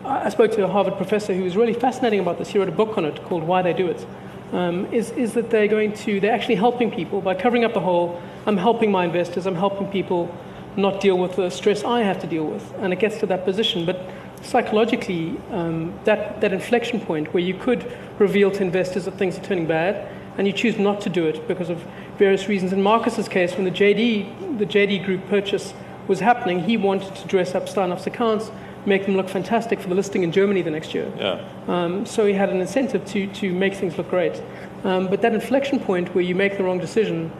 [0.04, 2.48] I spoke to a Harvard professor who was really fascinating about this.
[2.48, 4.04] He wrote a book on it called Why They Do It.
[4.50, 7.80] Um, is, is that they're going to, they're actually helping people by covering up the
[7.80, 8.20] hole.
[8.46, 10.36] I'm helping my investors, I'm helping people
[10.76, 12.72] not deal with the stress I have to deal with.
[12.78, 13.84] And it gets to that position.
[13.84, 14.08] But
[14.42, 19.42] psychologically, um, that, that inflection point where you could reveal to investors that things are
[19.42, 20.08] turning bad
[20.38, 21.84] and you choose not to do it because of
[22.16, 22.72] various reasons.
[22.72, 25.74] In Marcus's case, when the JD, the JD Group purchase
[26.08, 28.50] was happening, he wanted to dress up Steinhoff's accounts,
[28.86, 31.12] make them look fantastic for the listing in Germany the next year.
[31.16, 31.44] Yeah.
[31.68, 34.42] Um, so he had an incentive to, to make things look great.
[34.84, 37.30] Um, but that inflection point where you make the wrong decision,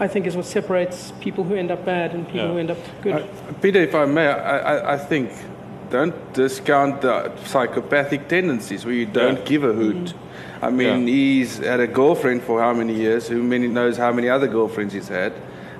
[0.00, 2.48] I think, is what separates people who end up bad and people Yeah.
[2.52, 3.14] who end up good.
[3.14, 3.26] Uh,
[3.62, 5.30] Peter, if I may, I, I, I think
[5.90, 9.44] don't discount the psychopathic tendencies where you don't Yeah.
[9.44, 10.14] give a hoot.
[10.60, 11.14] I mean, Yeah.
[11.14, 13.28] he's had a girlfriend for how many years?
[13.28, 15.32] Who many knows how many other girlfriends he's had?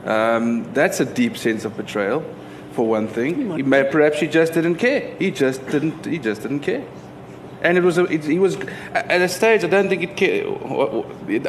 [0.07, 2.23] Um, that's a deep sense of betrayal,
[2.73, 3.57] for one thing.
[3.57, 5.03] He may, perhaps he just didn't care.
[5.19, 6.05] He just didn't.
[6.07, 6.83] He just didn't care.
[7.65, 8.57] And it was a, it, he was
[8.93, 9.65] at a stage.
[9.65, 10.47] I don't think it care,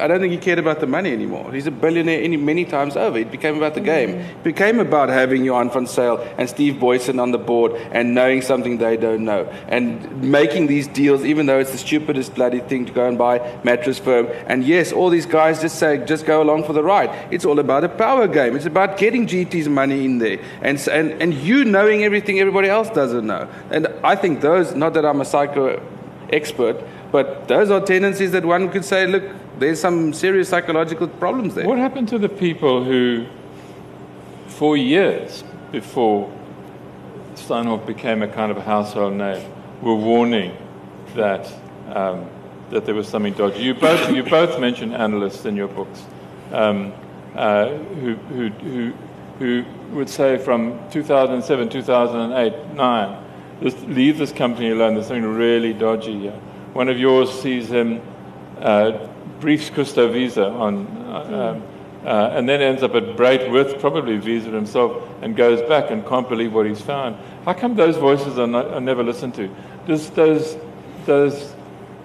[0.01, 1.51] I don't think he cared about the money anymore.
[1.51, 3.17] He's a billionaire any, many times over.
[3.17, 3.85] It became about the mm.
[3.85, 4.09] game.
[4.11, 8.41] It became about having Johan van Zyl and Steve Booysen on the board and knowing
[8.41, 12.85] something they don't know and making these deals, even though it's the stupidest bloody thing
[12.85, 14.27] to go and buy mattress firm.
[14.47, 17.09] And yes, all these guys just say just go along for the ride.
[17.29, 18.55] It's all about a power game.
[18.55, 22.89] It's about getting GT's money in there and and and you knowing everything everybody else
[22.89, 23.49] doesn't know.
[23.69, 24.73] And I think those.
[24.75, 25.81] Not that I'm a psycho
[26.31, 29.23] expert, but those are tendencies that one could say, look,
[29.59, 31.67] there's some serious psychological problems there.
[31.67, 33.25] What happened to the people who,
[34.47, 36.31] for years before
[37.35, 39.49] Steinhoff became a kind of a household name,
[39.81, 40.55] were warning
[41.15, 41.51] that
[41.89, 42.29] um,
[42.69, 43.61] that there was something dodgy?
[43.61, 46.03] You both you both mentioned analysts in your books
[46.51, 46.93] um,
[47.35, 48.93] uh, who, who who
[49.39, 53.24] who would say from 2007, 2008, nine,
[53.61, 54.95] leave this company alone.
[54.95, 56.39] There's something really dodgy here.
[56.73, 58.01] One of yours sees him
[58.59, 59.07] uh,
[59.39, 61.63] briefs Gustav Visa on, uh, um,
[62.05, 66.05] uh, and then ends up at Bright with probably Visa himself and goes back and
[66.05, 67.15] can't believe what he's found.
[67.45, 69.53] How come those voices are, not, are never listened to?
[69.87, 70.57] Does, does,
[71.05, 71.53] does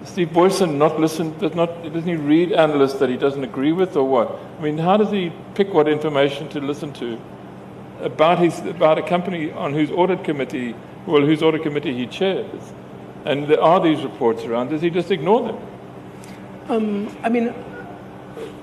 [0.03, 3.95] Steve Booysen not listen, does not, doesn't he read analysts that he doesn't agree with
[3.95, 4.39] or what?
[4.57, 7.19] I mean, how does he pick what information to listen to
[7.99, 12.73] about, his, about a company on whose audit committee, well, whose audit committee he chairs?
[13.25, 14.69] And there are these reports around.
[14.69, 15.59] Does he just ignore them?
[16.69, 17.53] Um, I mean,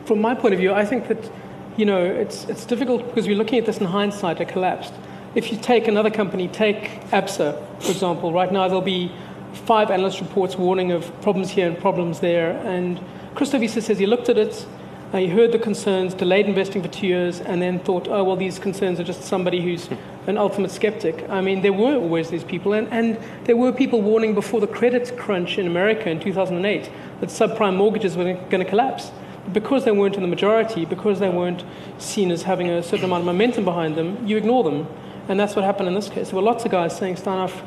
[0.04, 1.30] from my point of view, I think that,
[1.76, 4.94] you know, it's, it's difficult because we're looking at this in hindsight, it collapsed.
[5.34, 9.12] If you take another company, take ABSA, for example, right now there'll be
[9.52, 12.52] five analyst reports warning of problems here and problems there.
[12.64, 13.00] And
[13.34, 14.66] Christo Wiese says he looked at it,
[15.12, 18.36] uh, he heard the concerns, delayed investing for two years, and then thought, oh, well,
[18.36, 19.88] these concerns are just somebody who's
[20.26, 21.26] an ultimate skeptic.
[21.30, 24.66] I mean, there were always these people, and, and there were people warning before the
[24.66, 26.90] credit crunch in America in 2008
[27.20, 29.10] that subprime mortgages were going to collapse.
[29.44, 31.64] But because they weren't in the majority, because they weren't
[31.96, 34.86] seen as having a certain amount of momentum behind them, you ignore them.
[35.28, 36.28] And that's what happened in this case.
[36.28, 37.62] There were lots of guys saying Steinhoff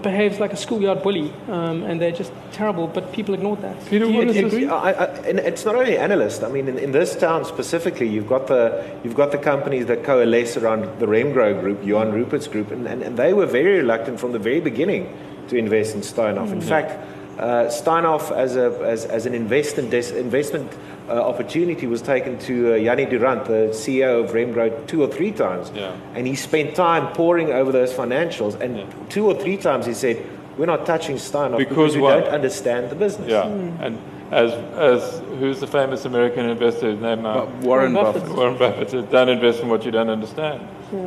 [0.00, 2.86] behaves like a schoolyard bully, um, and they're just terrible.
[2.86, 3.76] But people ignored that.
[3.86, 4.70] Peter, what is It- this?
[4.70, 5.04] I, I,
[5.50, 6.42] it's not only analysts.
[6.42, 10.04] I mean, in, in this town specifically, you've got the you've got the companies that
[10.04, 14.18] coalesce around the Remgro Group, Johan Rupert's group, and, and, and they were very reluctant
[14.20, 15.12] from the very beginning
[15.48, 16.52] to invest in Steinhoff.
[16.52, 16.98] In fact,
[17.42, 20.70] uh, Steinhoff as a as, as an investment des- investment
[21.08, 25.32] uh, opportunity was taken to uh, Jannie Durand, the CEO of Remgro, two or three
[25.32, 25.92] times, Yeah.
[26.14, 28.54] and he spent time poring over those financials.
[28.60, 28.84] And Yeah.
[29.08, 30.16] two or three times he said,
[30.56, 32.20] "We're not touching Steinhoff Because because, we why?
[32.20, 33.46] don't understand the business." Yeah,
[33.84, 33.98] and
[34.30, 36.90] as, as who's the famous American investor?
[36.92, 37.46] His name now?
[37.46, 38.22] Warren Warren Buffett.
[38.22, 38.36] Buffett.
[38.36, 40.60] Warren Buffett said, "Don't invest in what you don't understand,"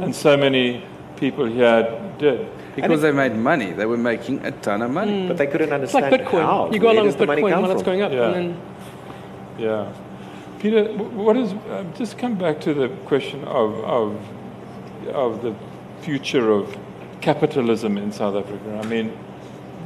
[0.03, 0.83] and so many
[1.17, 1.83] people here
[2.17, 2.47] did.
[2.75, 3.71] Because they made money.
[3.71, 5.27] They were making a ton of money.
[5.27, 6.45] But they couldn't understand It's like understand Bitcoin.
[6.45, 6.71] how.
[6.71, 8.25] You go Where along with the money Bitcoin come while it's going up, Yeah.
[8.25, 8.57] and then
[9.57, 9.87] Yeah,
[10.59, 10.83] Peter,
[11.23, 11.53] what is?
[11.53, 14.17] Uh, just come back to the question of of
[15.13, 15.53] of the
[16.01, 16.75] future of
[17.21, 18.81] capitalism in South Africa.
[18.83, 19.13] I mean,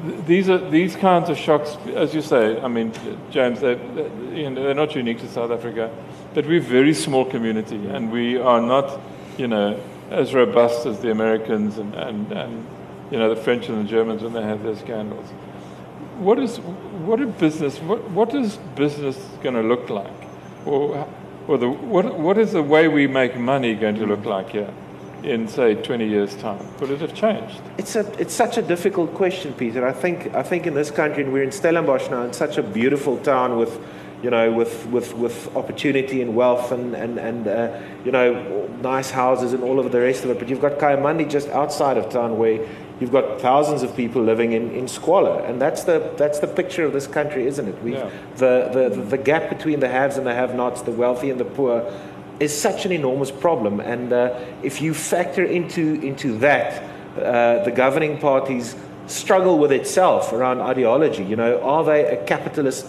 [0.07, 2.59] th- these are these kinds of shocks, as you say.
[2.61, 2.91] I mean,
[3.29, 5.91] James, they're, they're, you know, they're not unique to South Africa,
[6.33, 8.99] but we're a very small community, and we are not,
[9.37, 9.77] you know,
[10.11, 12.65] as robust as the Americans and and, and
[13.11, 15.29] you know the French and the Germans when they have their scandals.
[16.19, 17.79] What is what a business?
[17.79, 20.19] What what is business going to look like,
[20.65, 21.07] or
[21.47, 24.73] or the what what is the way we make money going to look like here
[25.23, 26.65] in say 20 years time?
[26.79, 27.61] Will it have changed?
[27.77, 29.87] It's a it's such a difficult question, Peter.
[29.87, 32.63] I think I think in this country, and we're in Stellenbosch now, in such a
[32.63, 33.79] beautiful town with,
[34.23, 39.11] you know, with with, with opportunity and wealth and and and uh, you know, nice
[39.11, 40.39] houses and all of the rest of it.
[40.39, 42.65] But you've got Kayamandi just outside of town where
[42.99, 46.83] you've got thousands of people living in, in squalor, and that's the that's the picture
[46.85, 47.83] of this country, isn't it?
[47.83, 48.09] We Yeah.
[48.35, 51.83] the, the the gap between the haves and the have-nots, the wealthy and the poor.
[52.39, 56.81] Is such an enormous problem, and uh, if you factor into into that
[57.17, 58.75] uh, the governing parties
[59.07, 61.23] struggle with itself around ideology.
[61.23, 62.85] You know, are they a capitalist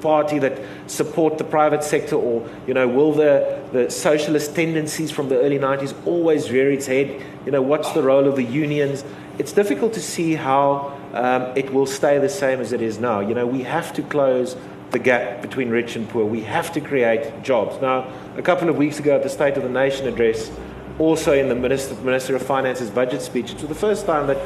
[0.00, 5.28] party that support the private sector, or you know, will the the socialist tendencies from
[5.28, 7.22] the early '90s always rear its head?
[7.44, 9.04] You know, what's the role of the unions?
[9.38, 13.20] It's difficult to see how um, it will stay the same as it is now.
[13.20, 14.56] You know, we have to close
[14.90, 16.24] the gap between rich and poor.
[16.24, 17.80] We have to create jobs.
[17.80, 20.50] Now, a couple of weeks ago at the State of the Nation address,
[20.98, 24.38] also in the Minister, Minister of Finance's budget speech, it was the first time that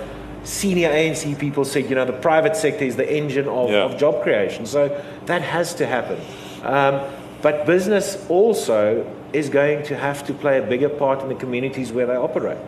[0.44, 3.84] senior ANC people said, you know, the private sector is the engine of, Yeah.
[3.84, 4.66] of job creation.
[4.66, 4.88] So
[5.26, 6.18] that has to happen.
[6.64, 7.00] Um,
[7.42, 11.92] but business also is going to have to play a bigger part in the communities
[11.92, 12.58] where they operate.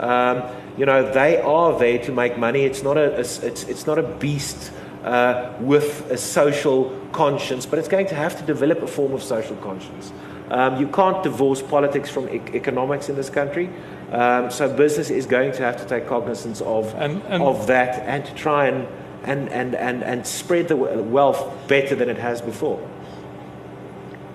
[0.00, 0.42] Um,
[0.76, 2.64] you know, they are there to make money.
[2.64, 4.72] It's not a, a- it's, it's not a beast
[5.04, 9.22] uh, with a social conscience, but it's going to have to develop a form of
[9.22, 10.12] social conscience.
[10.50, 13.70] Um, you can't divorce politics from e- economics in this country.
[14.12, 18.02] Um, so business is going to have to take cognizance of, And- and- of that
[18.06, 18.86] and to try and,
[19.24, 22.78] and, and, and, and spread the wealth better than it has before.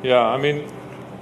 [0.03, 0.67] Yeah, I mean,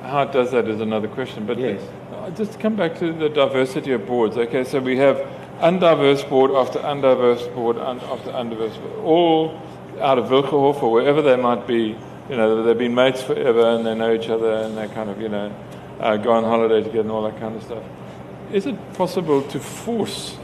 [0.04, 1.46] how it does that is another question.
[1.46, 1.82] But Yes.
[2.14, 4.38] uh, just to come back to the diversity of boards.
[4.38, 5.18] Okay, so we have
[5.60, 9.60] undiverse board after undiverse board after undiverse board, all
[10.02, 11.96] out of Wilgenhof or wherever they might be.
[12.30, 15.20] You know, they've been mates forever and they know each other and they kind of,
[15.22, 15.52] you know,
[16.00, 17.84] uh, go on holiday together and all that kind of stuff.
[18.52, 20.38] Is it possible to force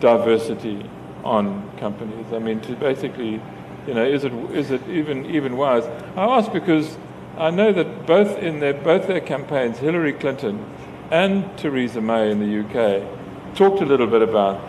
[0.00, 0.88] diversity
[1.24, 2.26] on companies?
[2.32, 3.40] I mean, to basically,
[3.86, 5.84] you know, is it is it even even wise?
[6.16, 6.98] I ask because
[7.38, 10.64] I know that both in their both their campaigns, Hillary Clinton
[11.10, 14.60] and Theresa May in the UK talked a little bit about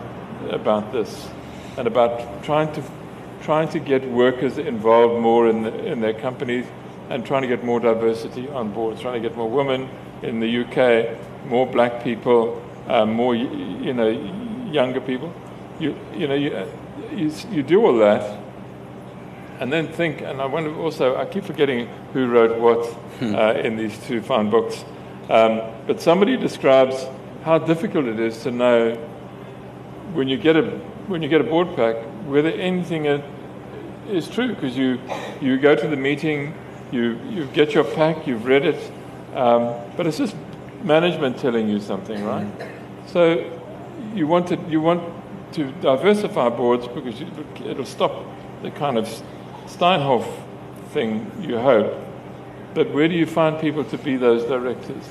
[0.50, 1.28] about this
[1.76, 2.82] and about trying to
[3.42, 6.66] trying to get workers involved more in the, in their companies
[7.10, 9.88] and trying to get more diversity on board, trying to get more women
[10.22, 11.16] in the UK,
[11.46, 14.08] more black people, uh, more you know
[14.70, 15.32] younger people.
[15.80, 16.66] You you know you,
[17.14, 18.38] you you do all that,
[19.60, 23.76] and then think, and I wonder also, I keep forgetting who wrote what uh, in
[23.76, 24.84] these two fine books,
[25.30, 27.06] um, but somebody describes
[27.44, 28.94] how difficult it is to know
[30.12, 30.62] when you get a,
[31.06, 31.96] when you get a board pack
[32.28, 33.06] whether anything
[34.10, 35.00] is true, because you,
[35.40, 36.54] you go to the meeting,
[36.92, 38.92] you, you get your pack, you've read it,
[39.34, 40.36] um, but it's just
[40.82, 42.46] management telling you something, right?
[43.06, 43.50] So
[44.14, 45.02] you want to, you want
[45.52, 47.26] to diversify boards because you,
[47.64, 48.24] it'll stop
[48.62, 49.06] the kind of
[49.66, 50.26] Steinhoff
[50.90, 51.94] thing you hope.
[52.74, 55.04] But where do you find people to be those directors?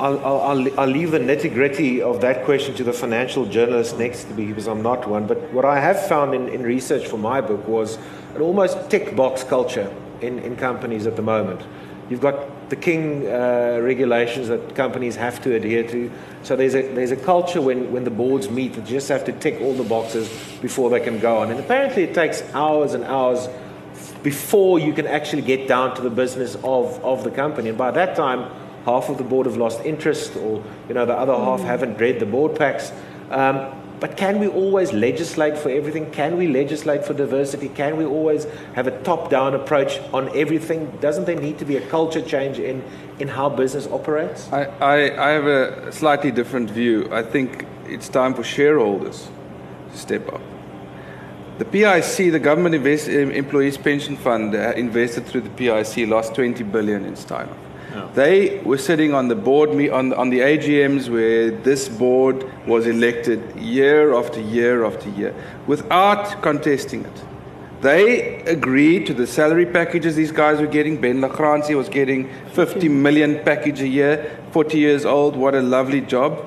[0.00, 4.24] I'll, I'll, I'll leave the nitty gritty of that question to the financial journalist next
[4.24, 5.26] to me because I'm not one.
[5.26, 7.98] But what I have found in, in research for my book was
[8.36, 11.62] an almost tick box culture in, in companies at the moment.
[12.10, 16.10] You've got the king uh, regulations that companies have to adhere to.
[16.42, 19.24] So there's a, there's a culture when, when the boards meet that you just have
[19.26, 20.28] to tick all the boxes
[20.62, 21.50] before they can go on.
[21.50, 23.48] And apparently it takes hours and hours
[24.22, 27.68] before you can actually get down to the business of, of the company.
[27.68, 28.50] And by that time,
[28.84, 32.20] half of the board have lost interest, or you know, the other half haven't read
[32.20, 32.90] the board packs.
[33.30, 36.10] Um, but can we always legislate for everything?
[36.10, 37.68] Can we legislate for diversity?
[37.68, 40.90] Can we always have a top down approach on everything?
[41.00, 42.84] Doesn't there need to be a culture change in,
[43.18, 44.52] in how business operates?
[44.52, 47.08] I, I, I have a slightly different view.
[47.12, 49.28] I think it's time for shareholders
[49.92, 50.40] to step up.
[51.58, 56.62] The PIC, the Government Invest, Employees Pension Fund, uh, invested through the PIC, lost 20
[56.62, 57.16] billion in
[58.14, 62.86] They were sitting on the board me on, on the AGMs where this board was
[62.86, 65.34] elected year after year after year
[65.66, 67.24] without contesting it.
[67.80, 71.00] They agreed to the salary packages these guys were getting.
[71.00, 75.36] Ben la Grange was getting 50 million package a year, 40 years old.
[75.36, 76.44] What a lovely job.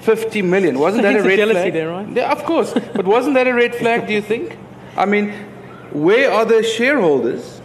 [0.00, 0.78] 50 million.
[0.86, 1.72] Wasn't that a red flag?
[1.72, 2.08] There, right?
[2.08, 2.74] Yeah, of course.
[2.94, 4.58] but wasn't that a red flag, do you think?
[4.96, 5.32] I mean,
[5.92, 7.60] where are the shareholders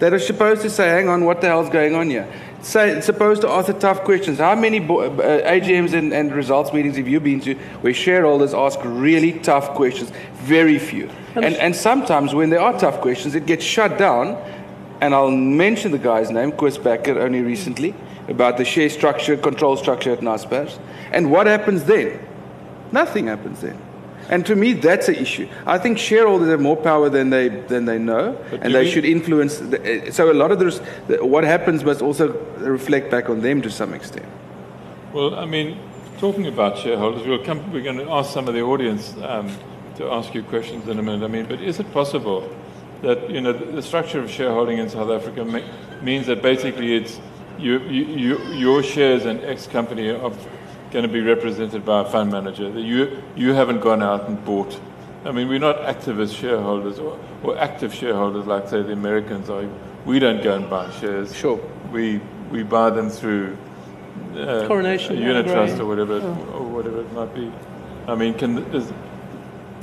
[0.00, 2.28] that are supposed to say, hang on, what the hell's going on here?
[2.62, 4.38] Say, supposed to answer tough questions.
[4.38, 8.54] How many bo- uh, AGMs and, and, results meetings have you been to where shareholders
[8.54, 10.10] ask really tough questions?
[10.34, 11.10] Very few.
[11.34, 14.36] And, and sometimes when there are tough questions, it gets shut down.
[15.00, 17.94] And I'll mention the guy's name, Chris Becker, only recently,
[18.26, 20.78] about the share structure, control structure at Naspers.
[21.12, 22.26] And what happens then?
[22.90, 23.80] Nothing happens then.
[24.30, 25.48] And to me, that's an issue.
[25.66, 28.90] I think shareholders have more power than they than they know, but and they we,
[28.90, 29.58] should influence.
[29.58, 30.80] The, so a lot of this,
[31.20, 34.26] what happens must also reflect back on them to some extent.
[35.14, 35.78] Well, I mean,
[36.18, 39.56] talking about shareholders, we'll come, we're going to ask some of the audience um,
[39.96, 41.24] to ask you questions in a minute.
[41.24, 42.54] I mean, but is it possible
[43.02, 45.44] that you know the, structure of shareholding in South Africa
[46.02, 47.20] means that basically it's
[47.58, 50.36] you, you, you, your shares in X company of
[50.90, 52.70] going to be represented by a fund manager.
[52.70, 54.78] That you, you haven't gone out and bought.
[55.24, 59.68] I mean, we're not activist shareholders or, or active shareholders like, say, the Americans are.
[60.04, 61.34] We don't go and buy shares.
[61.34, 61.60] Sure.
[61.92, 62.20] We,
[62.50, 63.56] we buy them through
[64.34, 66.58] uh, Coronation, unit trust or whatever, oh.
[66.58, 67.52] or whatever it might be.
[68.06, 68.92] I mean, can, is,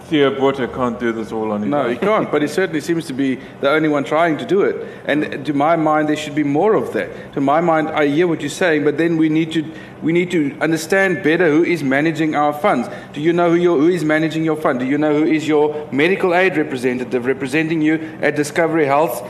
[0.05, 1.83] Theo Botha can't do this all on his no, own.
[1.85, 4.61] No, he can't, but he certainly seems to be the only one trying to do
[4.61, 4.87] it.
[5.05, 7.33] And to my mind, there should be more of that.
[7.33, 9.65] To my mind, I hear what you're saying, but then we need to,
[10.03, 12.87] we need to understand better who is managing our funds.
[13.13, 14.79] Do you know who, your, who is managing your fund?
[14.79, 19.23] Do you know who is your medical aid representative representing you at Discovery Health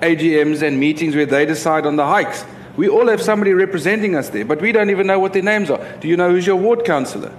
[0.00, 2.44] AGMs and meetings where they decide on the hikes?
[2.76, 5.70] We all have somebody representing us there, but we don't even know what their names
[5.70, 5.84] are.
[5.98, 7.34] Do you know who's your ward councillor?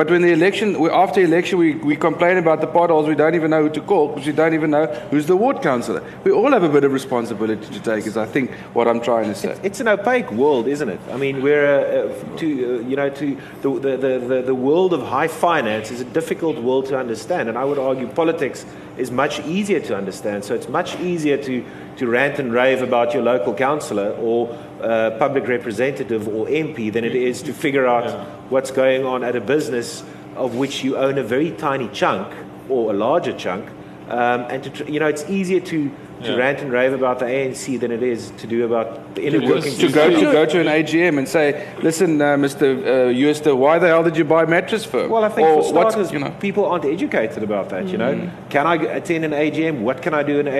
[0.00, 3.50] But when the election, after election, we, we complain about the potholes, we don't even
[3.50, 6.02] know who to call because we don't even know who's the ward councillor.
[6.24, 9.26] We all have a bit of responsibility to take, is I think what I'm trying
[9.26, 9.50] to say.
[9.50, 10.98] It's, it's an opaque world, isn't it?
[11.10, 14.94] I mean, we're, uh, uh to, uh, you know, to the, the, the, the world
[14.94, 17.50] of high finance is a difficult world to understand.
[17.50, 18.64] And I would argue politics
[18.96, 20.46] is much easier to understand.
[20.46, 21.62] So it's much easier to,
[22.00, 24.48] to rant and rave about your local councillor or
[24.80, 28.24] uh, public representative or MP than it is to figure out yeah.
[28.48, 30.02] what's going on at a business
[30.34, 32.34] of which you own a very tiny chunk
[32.70, 33.68] or a larger chunk.
[34.08, 35.90] Um, and to, you know, it's easier to
[36.22, 36.36] to yeah.
[36.36, 39.78] rant and rave about the ANC than it is to do about the inner workings.
[39.78, 42.62] To go to go to an AGM and say, "Listen, uh, Mr.
[42.62, 45.68] Uh, Jooste, why the hell did you buy Mattress Firm?" Well, I think or for
[45.68, 46.30] starters, you know?
[46.40, 47.88] people aren't educated about that.
[47.88, 48.50] You know, mm.
[48.50, 49.80] can I attend an AGM?
[49.80, 50.50] What can I do a,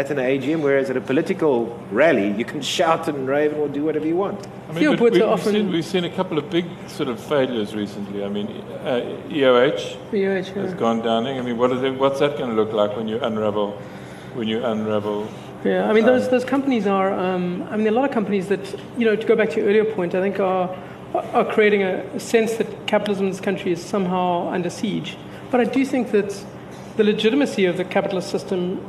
[0.00, 0.60] at an AGM?
[0.60, 4.46] Whereas at a political rally, you can shout and rave or do whatever you want.
[4.68, 5.52] I mean, we, have often...
[5.52, 8.24] seen, we've seen a couple of big sort of failures recently.
[8.24, 10.62] I mean, uh, EOH, EOH yeah.
[10.62, 11.38] has gone downing.
[11.38, 13.80] I mean, what is it, what's that going to look like when you unravel?
[14.34, 15.28] When you unravel.
[15.64, 18.78] Yeah, I mean, those, those companies are, um, I mean, a lot of companies that,
[18.98, 20.76] you know, to go back to your earlier point, I think are,
[21.14, 25.16] are creating a, sense that capitalism in this country is somehow under siege.
[25.50, 26.44] But I do think that
[26.96, 28.84] the legitimacy of the capitalist system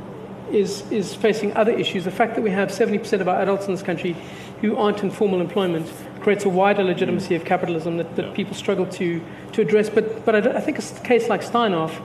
[0.51, 2.03] is, is facing other issues.
[2.03, 4.15] The fact that we have 70% of our adults in this country
[4.61, 8.85] who aren't in formal employment creates a wider legitimacy of capitalism that, that people struggle
[8.87, 9.21] to,
[9.53, 9.89] to address.
[9.89, 12.01] But, but I, I think a case like Steinhoff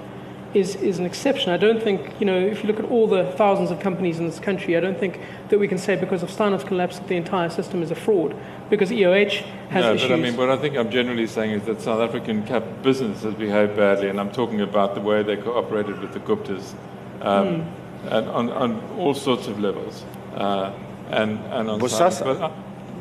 [0.55, 1.51] is, is an exception.
[1.53, 4.26] I don't think, you know, if you look at all the thousands of companies in
[4.26, 7.16] this country, I don't think that we can say because of Steinhoff's collapse that the
[7.16, 8.34] entire system is a fraud.
[8.68, 10.09] Because EOH has no, issues.
[10.09, 13.22] but I mean, what I think I'm generally saying is that South African cap business
[13.22, 16.74] has behaved badly, and I'm talking about the way they cooperated with the Guptas,
[17.22, 18.09] um, Hmm.
[18.14, 20.05] and on, on all sorts of levels,
[20.36, 20.72] uh,
[21.11, 22.24] and and on Bosasa.
[22.24, 22.51] But, uh,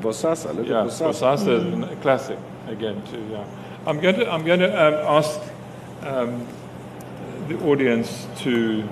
[0.02, 1.38] Bosasa, look yeah, at Bosasa.
[1.38, 3.24] Bosasa is a classic again too.
[3.32, 3.46] Yeah,
[3.86, 5.40] I'm going to I'm going to um, ask
[6.02, 6.48] um,
[7.50, 8.88] the audience to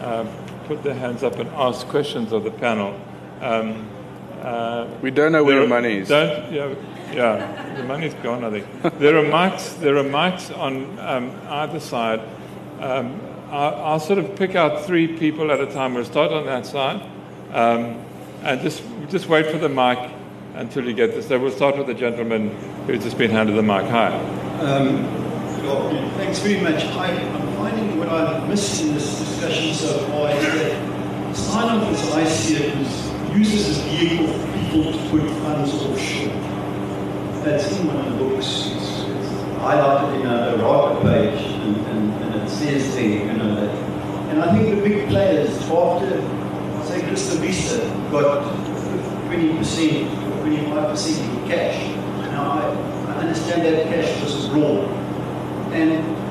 [0.00, 0.26] uh,
[0.66, 2.98] put their hands up and ask questions of the panel.
[3.40, 3.88] Um,
[4.42, 6.08] uh, We don't know where the money is.
[6.08, 6.74] Don't, yeah,
[7.12, 8.98] yeah, the money's gone, I think.
[8.98, 12.20] There are mics, there are mics on um, either side.
[12.80, 15.94] Um, I'll, I'll sort of pick out three people at a time.
[15.94, 17.00] We'll start on that side.
[17.52, 18.04] Um,
[18.42, 19.98] and just, just wait for the mic
[20.54, 21.28] until you get this.
[21.28, 22.50] So we'll start with the gentleman
[22.86, 23.86] who's just been handed the mic.
[23.86, 24.08] Hi.
[24.58, 25.02] Um,
[25.56, 26.10] good afternoon.
[26.12, 26.84] Thanks very much.
[26.84, 32.12] I, I'm finding what I've missed in this discussion so far is that Steinhoff, as
[32.12, 36.28] I see it, is, uses this vehicle for people to put funds offshore.
[37.42, 38.66] That's in one of the books.
[38.66, 39.30] It's, it's
[39.64, 43.74] highlighted in a errata page, and, and, and it says there, you know, that.
[44.28, 46.20] And I think the big players, after,
[46.84, 47.78] say, Christo Wiese
[48.10, 48.44] got
[49.30, 50.06] 20%,
[50.42, 51.96] 25% in cash.
[52.30, 54.86] Now, I, I understand that cash was abroad.
[55.72, 56.23] And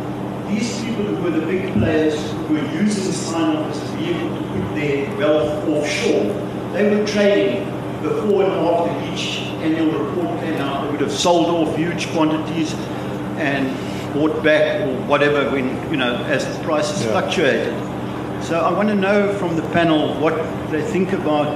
[0.55, 2.15] these people who were the big players
[2.47, 6.25] who were using Steinhoff as a vehicle to put their wealth offshore,
[6.73, 7.65] they were trading
[8.01, 10.85] before and after each annual report came out.
[10.85, 12.73] They would have sold off huge quantities
[13.37, 13.67] and
[14.13, 17.11] bought back or whatever when, you know, as the prices Yeah.
[17.11, 17.73] fluctuated.
[18.43, 20.35] So I want to know from the panel what
[20.69, 21.47] they think about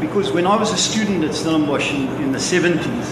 [0.00, 3.06] because when I was a student at Stellenbosch in, in the 70s,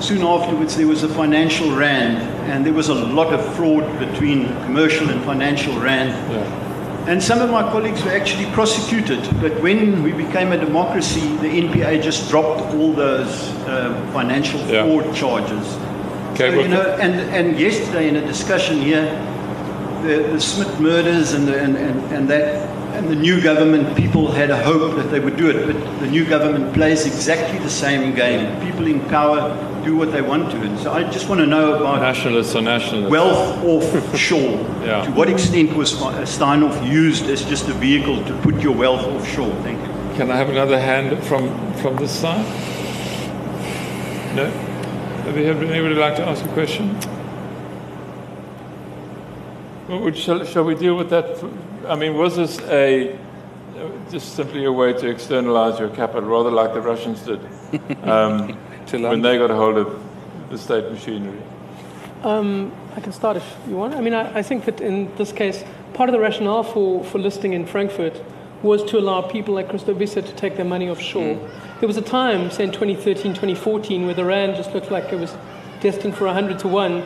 [0.00, 2.18] soon afterwards there was a financial rand,
[2.50, 6.10] and there was a lot of fraud between commercial and financial rand.
[6.32, 6.62] Yeah.
[7.08, 11.48] And some of my colleagues were actually prosecuted, but when we became a democracy, the
[11.48, 14.84] NPA just dropped all those uh, financial Yeah.
[14.84, 15.76] fraud charges.
[16.32, 19.04] Okay, so, you know, and, and yesterday in a discussion here,
[20.02, 24.30] the, the Smith murders and, the, and, and, and that and the new government, people
[24.32, 27.68] had a hope that they would do it, but the new government plays exactly the
[27.68, 28.58] same game.
[28.66, 29.50] People in power
[29.86, 30.60] do what they want to.
[30.60, 33.10] And so I just want to know about Nationalists or nationalists.
[33.10, 34.66] wealth offshore.
[34.86, 35.04] Yeah.
[35.04, 39.52] To what extent was Steinhoff used as just a vehicle to put your wealth offshore?
[39.62, 40.16] Thank you.
[40.16, 42.46] Can I have another hand from, from this side?
[44.36, 44.48] No?
[45.24, 46.96] Have you have anybody like to ask a question?
[50.14, 51.44] Shall, shall we deal with that?
[51.88, 53.18] I mean, was this a
[54.10, 57.40] just simply a way to externalize your capital, rather like the Russians did
[58.04, 58.56] um,
[58.88, 60.02] To when they got a hold of
[60.50, 61.38] the state machinery?
[62.22, 63.94] Um, I can start if you want.
[63.94, 65.64] I mean, I, I think that in this case,
[65.94, 68.22] part of the rationale for, for listing in Frankfurt
[68.62, 71.34] was to allow people like Christo Wiese to take their money offshore.
[71.80, 75.20] There was a time, say in 2013, 2014, where the Rand just looked like it
[75.20, 75.36] was
[75.80, 77.02] destined for 100 to 1,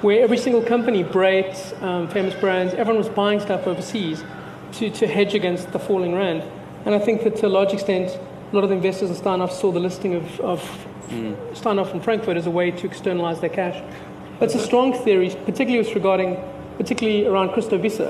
[0.00, 4.24] where every single company, Brait, um, famous brands, everyone was buying stuff overseas
[4.72, 6.42] to, to hedge against the falling Rand.
[6.84, 9.52] And I think that to a large extent, a lot of the investors in Steinhoff
[9.52, 10.86] saw the listing of, of
[11.54, 13.82] Steinhoff in Frankfurt as a way to externalize their cash.
[14.40, 16.36] That's a strong theory, particularly with regarding,
[16.76, 18.00] particularly around Christo Wiese,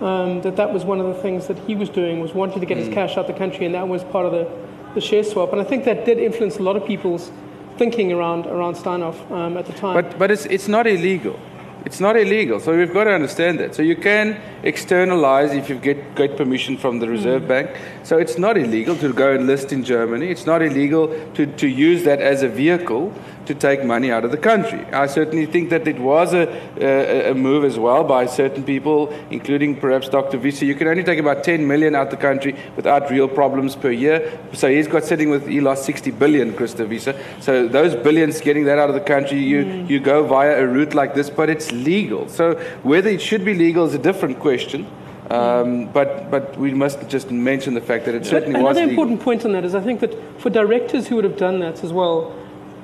[0.00, 2.66] um, that that was one of the things that he was doing, was wanting to
[2.66, 4.50] get his cash out of the country, and that was part of the,
[4.94, 5.52] the share swap.
[5.52, 7.30] And I think that did influence a lot of people's
[7.76, 9.94] thinking around, around Steinhoff um, at the time.
[9.94, 11.38] But, but it's, it's not illegal.
[11.84, 12.60] It's not illegal.
[12.60, 13.74] So we've got to understand that.
[13.74, 17.48] So you can externalize if you get, get permission from the Reserve mm.
[17.48, 17.70] Bank.
[18.02, 20.28] So it's not illegal to go and list in Germany.
[20.28, 23.12] It's not illegal to, to use that as a vehicle
[23.50, 24.84] to take money out of the country.
[24.92, 26.44] I certainly think that it was a,
[26.80, 30.38] a, a move as well by certain people, including perhaps Dr.
[30.38, 30.62] Wiese.
[30.62, 33.90] You can only take about 10 million out of the country without real problems per
[33.90, 34.38] year.
[34.52, 37.08] So he's got sitting with, he lost 60 billion, Christo Wiese.
[37.40, 40.94] So those billions, getting that out of the country, you, you go via a route
[40.94, 42.28] like this, but it's legal.
[42.28, 44.86] So whether it should be legal is a different question.
[45.30, 48.80] Um, but, but we must just mention the fact that it But certainly was another
[48.88, 49.04] legal.
[49.04, 51.84] important point on that is I think that for directors who would have done that
[51.84, 52.34] as well,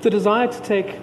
[0.03, 0.99] the desire to take,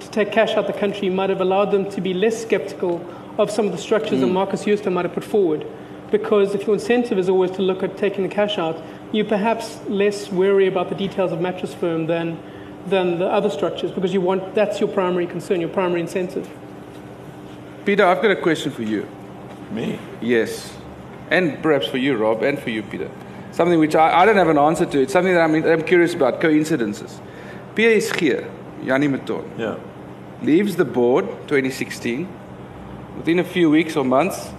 [0.00, 3.04] to take cash out the country might have allowed them to be less skeptical
[3.38, 4.22] of some of the structures Mm.
[4.22, 5.66] that Marcus Jooste might have put forward.
[6.10, 8.80] Because if your incentive is always to look at taking the cash out,
[9.12, 12.38] you're perhaps less wary about the details of mattress firm than,
[12.86, 16.48] than the other structures because you want, that's your primary concern, your primary incentive.
[17.84, 19.08] Peter, I've got a question for you.
[19.70, 19.98] Me.
[20.20, 20.72] Yes.
[21.30, 23.10] And perhaps for you, Rob, and for you, Peter.
[23.50, 25.00] Something which I, I don't have an answer to.
[25.00, 27.20] It's something that I'm, I'm curious about coincidences.
[27.76, 28.44] PSG,
[28.84, 29.76] Jannie Mouton, Yeah.
[30.42, 32.26] leaves the board 2016.
[33.18, 34.50] Within a few weeks or months,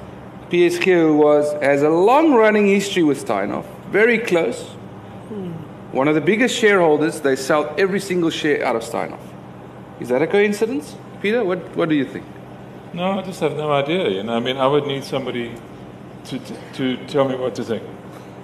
[0.50, 4.64] PSG, who was, has a long running history with Steinhoff, very close,
[5.92, 9.20] one of the biggest shareholders, they sell every single share out of Steinhoff.
[10.00, 10.96] Is that a coincidence?
[11.22, 12.26] Peter, what, what do you think?
[12.94, 14.10] No, I just have no idea.
[14.10, 15.54] You know, I mean, I would need somebody
[16.26, 17.84] to to, to tell me what to think.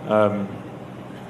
[0.07, 0.47] Um,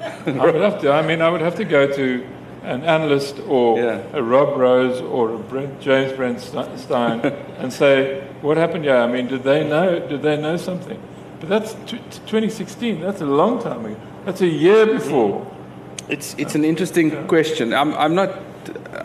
[0.26, 0.90] I would have to.
[0.92, 2.26] I mean, I would have to go to
[2.64, 4.02] an analyst or Yeah.
[4.12, 7.22] a Rob Rose or a Brent, James Brent Styan
[7.58, 8.84] and say, what happened?
[8.84, 9.98] Yeah, I mean, did they know?
[10.00, 11.00] Did they know something?
[11.40, 13.00] But that's t- 2016.
[13.00, 13.96] That's a long time ago.
[14.24, 15.46] That's a year before.
[16.08, 17.72] It's, it's an interesting question.
[17.74, 18.30] I'm, I'm not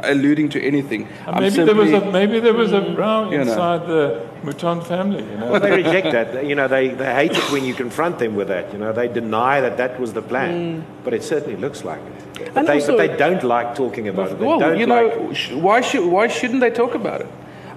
[0.03, 1.07] alluding to anything.
[1.26, 3.43] And I'm maybe there was a maybe there was a row You know.
[3.43, 5.24] inside the Mouton family.
[5.24, 5.51] You know.
[5.51, 6.45] Well, they reject that.
[6.45, 8.72] You know, they, they hate it when you confront them with that.
[8.74, 10.84] You know, they deny that that was the plan, mm.
[11.03, 12.14] but it certainly looks like it.
[12.53, 14.39] But, And they, also- but they don't like talking about it.
[14.39, 17.28] They Well, don't you like know, sh- why, should, why shouldn't they talk about it?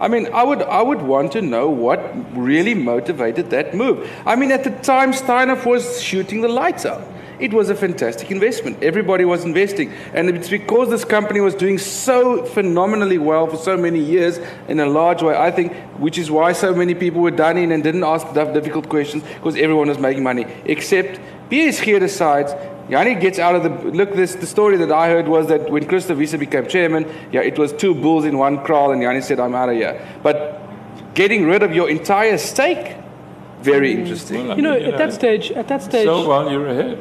[0.01, 2.01] I mean, I would, I would want to know what
[2.37, 4.11] really motivated that move.
[4.27, 7.03] I mean, at the time, Steinhoff was shooting the lights out.
[7.43, 8.81] It was a fantastic investment.
[8.85, 9.93] Everybody was investing.
[10.15, 14.39] And it's because this company was doing so phenomenally well for so many years
[14.69, 17.73] in a large way, I think, which is why so many people were done in
[17.73, 20.47] and didn't ask tough, difficult questions because everyone was making money.
[20.67, 21.21] Except
[21.51, 22.55] PSG decides
[22.89, 24.13] Jannie gets out of the look.
[24.15, 27.59] This the story that I heard was that when Christo Wiese became chairman, yeah, it
[27.59, 30.61] was two bulls in one kraal, and Jannie said, "I'm out of here." But
[31.15, 32.97] getting rid of your entire stake,
[33.61, 34.01] very mm.
[34.01, 34.49] interesting.
[34.49, 36.99] Well, I You know, at that stage, at that stage, Sell while you're ahead.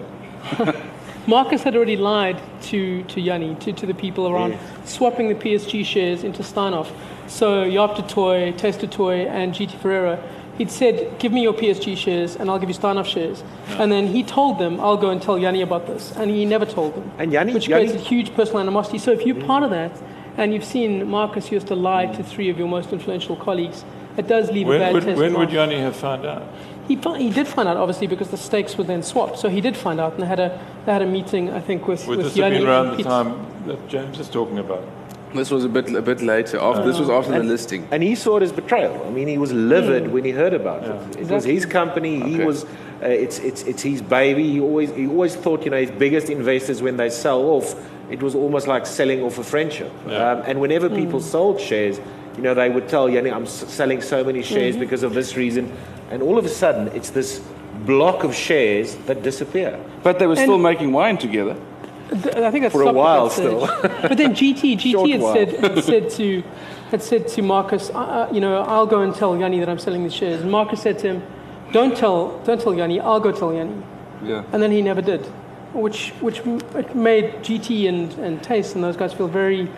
[1.28, 5.86] Marcus had already lied to, to Jannie, to, to the people around, swapping the PSG
[5.86, 6.92] shares into Steinhoff.
[7.28, 10.22] So Jaap du Toit, Taste Toy, and GT Ferreira,
[10.58, 13.44] he'd said, give me your PSG shares and I'll give you Steinhoff shares.
[13.70, 16.12] And then he told them, I'll go and tell Jannie about this.
[16.18, 17.12] And he never told them.
[17.20, 18.98] And Jannie- which Jannie- creates a huge personal animosity.
[18.98, 19.92] So if you're part of that,
[20.38, 22.26] and you've seen Marcus used to lie to mm.
[22.26, 23.84] three of your most influential colleagues,
[24.18, 25.54] it does leave a When bad would, taste when in would mouth.
[25.54, 26.48] Jannie have found out?
[26.96, 29.40] He, he did find out, obviously, because the stakes were then swapped.
[29.40, 31.88] So he did find out, and they had a, they had a meeting, I think,
[31.88, 34.84] with, Would with this have been around the time that James is talking about?
[35.34, 36.60] This was a bit a bit later.
[36.60, 37.88] After, this was after the listing.
[37.92, 39.02] And he saw it as betrayal.
[39.08, 41.22] I mean, he was livid when he heard about it.
[41.22, 42.20] It was his company.
[42.20, 42.66] He was.
[43.02, 44.52] Uh, it's it's it's his baby.
[44.52, 47.76] He always he always thought you know his biggest investors when they sell off,
[48.12, 49.92] it was almost like selling off a friendship.
[50.06, 50.32] Yeah.
[50.32, 52.00] Um, and whenever people sold shares,
[52.36, 55.38] you know they would tell Jannie, I'm s- selling so many shares because of this
[55.38, 55.72] reason,
[56.12, 57.42] and all of a sudden it's this
[57.86, 59.80] block of shares that disappear.
[60.04, 61.56] But they were still making wine together.
[62.10, 64.02] Th- I think that's For a while that stage.
[64.02, 65.34] but then GT, Short GT had while.
[65.34, 66.44] said, had said to,
[66.92, 69.80] had said to Marcus, uh, uh, you know, I'll go and tell Jannie that I'm
[69.80, 70.42] selling the shares.
[70.42, 71.24] And Marcus said to him,
[71.72, 73.82] don't tell, don't tell Jannie, I'll go tell Jannie.
[74.24, 74.44] Yeah.
[74.52, 75.26] And then he never did,
[75.74, 79.70] which, which made GT and, and Thys and those guys feel very,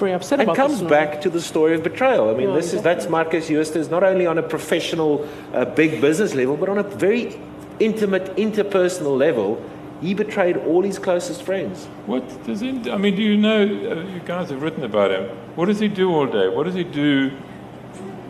[0.00, 2.30] very upset and about comes back to the story of betrayal.
[2.30, 6.00] I mean, Yeah, this is that's Marcus Jooste not only on a professional, uh, big
[6.00, 7.38] business level, but on a very
[7.78, 9.62] intimate, interpersonal level.
[10.00, 11.84] He betrayed all his closest friends.
[12.06, 12.70] What does he?
[12.90, 13.62] I mean, do you know?
[13.62, 15.28] Uh, you guys have written about him.
[15.56, 16.48] What does he do all day?
[16.48, 17.30] What does he do?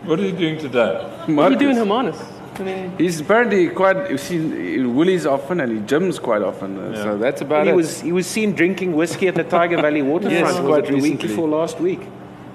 [0.03, 0.93] What is he doing today?
[0.95, 1.59] What are you Marcus.
[1.59, 2.19] doing, Hermanus?
[2.59, 4.09] I mean, He's apparently quite.
[4.09, 6.77] You've seen in Woolies often, and he gyms quite often.
[6.77, 7.75] uh, So that's about And he it.
[7.75, 10.45] was he was seen drinking whiskey at the Tyger Valley waterfront.
[10.47, 12.01] Yes, quite it the week before last week,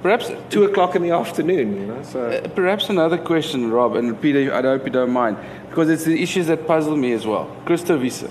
[0.03, 1.80] perhaps two o'clock in the afternoon.
[1.80, 5.36] You know, so Uh, Perhaps another question, Rob, and Peter, I hope you don't mind,
[5.70, 7.47] because it's the issues that puzzle me as well.
[7.64, 8.28] Christo Wiese.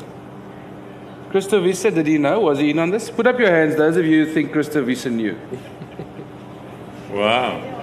[1.32, 2.40] Christo Wiese, did he know?
[2.40, 3.10] Was he in on this?
[3.10, 5.36] Put up your hands, those of you who think Christo Wiese knew.
[7.12, 7.75] Wow.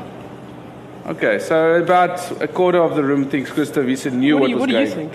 [1.04, 4.50] Okay, so about a quarter of the room thinks Christo Wiese knew what what, do
[4.50, 5.12] you, was what do you think?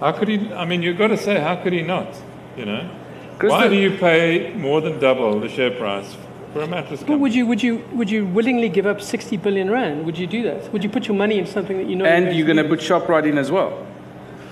[0.00, 0.52] How could he?
[0.52, 2.08] I mean, you've got to say, how could he not?
[2.56, 2.90] You know,
[3.38, 6.16] Christo- why do you pay more than double the share price
[6.52, 7.14] for a mattress company?
[7.14, 10.04] But would you, would, you, would you willingly give up 60 billion rand?
[10.04, 10.72] Would you do that?
[10.72, 12.68] Would you put your money in something that you know And you're going to to
[12.68, 13.86] put ShopRite in as well.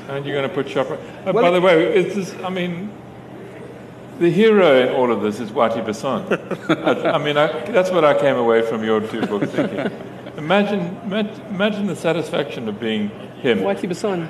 [0.08, 0.98] And you're going to put shopper.
[1.26, 2.34] Oh, by the way, is this?
[2.44, 2.92] I mean,
[4.22, 6.22] the hero in all of this is Whitey Basson.
[7.04, 9.90] I, I mean, I, that's what I came away from your two books thinking.
[10.38, 13.08] Imagine, imag- imagine the satisfaction of being
[13.42, 13.58] him.
[13.58, 14.28] Whitey Basson.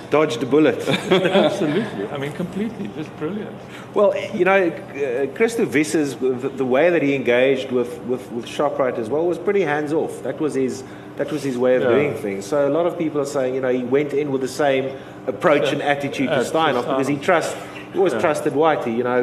[0.10, 0.88] dodged a bullet.
[0.88, 2.08] Absolutely.
[2.08, 3.54] I mean, completely, just brilliant.
[3.94, 8.46] Well, you know, uh, Christo Wiese's, the, the way that he engaged with, with, with
[8.46, 10.22] ShopRite as well was pretty hands off.
[10.22, 10.82] That was his,
[11.16, 11.90] that was his way of Yeah.
[11.90, 12.46] doing things.
[12.46, 14.96] So a lot of people are saying, you know, he went in with the same
[15.26, 17.77] approach and attitude to As to Steinhoff because he Steinhoff.
[17.98, 18.96] Trust, he always trusted Whitey.
[18.96, 19.20] You know,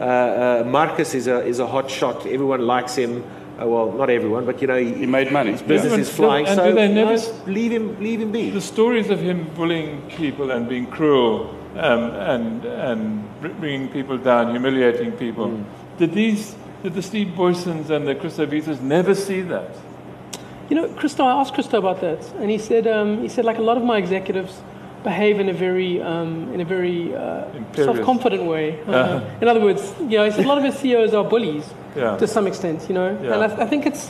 [0.00, 2.26] uh, uh, Marcus is a, is a hot shot.
[2.26, 3.24] Everyone likes him.
[3.60, 5.50] Uh, well, not everyone, but you know, he, He made money.
[5.50, 5.98] his business Yeah.
[5.98, 6.46] is flying.
[6.46, 8.50] And so do they you never know, leave him, leave him be.
[8.50, 12.02] The stories of him bullying people and being cruel um,
[12.34, 13.24] and and
[13.60, 15.48] bringing people down, humiliating people.
[15.98, 16.54] Did these?
[16.84, 19.70] Did the Steve Booysens and the Christo Wieses never see that?
[20.70, 23.58] You know, Christo, I asked Christo about that, and he said, um, he said, like
[23.58, 24.60] a lot of my executives
[25.04, 27.44] behave in a very, um, in a very uh,
[27.74, 28.78] self-confident way.
[28.86, 29.20] Uh, Uh-huh.
[29.42, 31.64] In other words, you know, a lot of his CEOs are bullies
[31.96, 32.16] Yeah.
[32.18, 33.34] to some extent, you know, Yeah.
[33.34, 34.08] and I, I think it's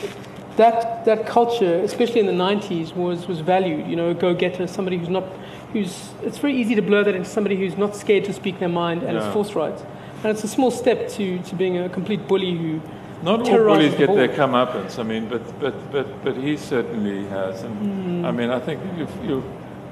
[0.56, 3.86] that that culture, especially in the '90s, was was valued.
[3.86, 5.24] You know, go-getter, somebody who's not,
[5.72, 5.92] who's.
[6.26, 9.02] It's very easy to blur that into somebody who's not scared to speak their mind
[9.06, 9.78] and is forthright.
[10.22, 12.80] And it's a small step to, to being a complete bully who
[13.22, 14.98] Not all bullies the get their comeuppance.
[14.98, 17.62] I mean, but but but but he certainly has.
[17.62, 19.42] And I mean, I think you you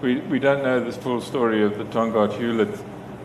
[0.02, 2.78] we we don't know the full story of the Tongaat Hulett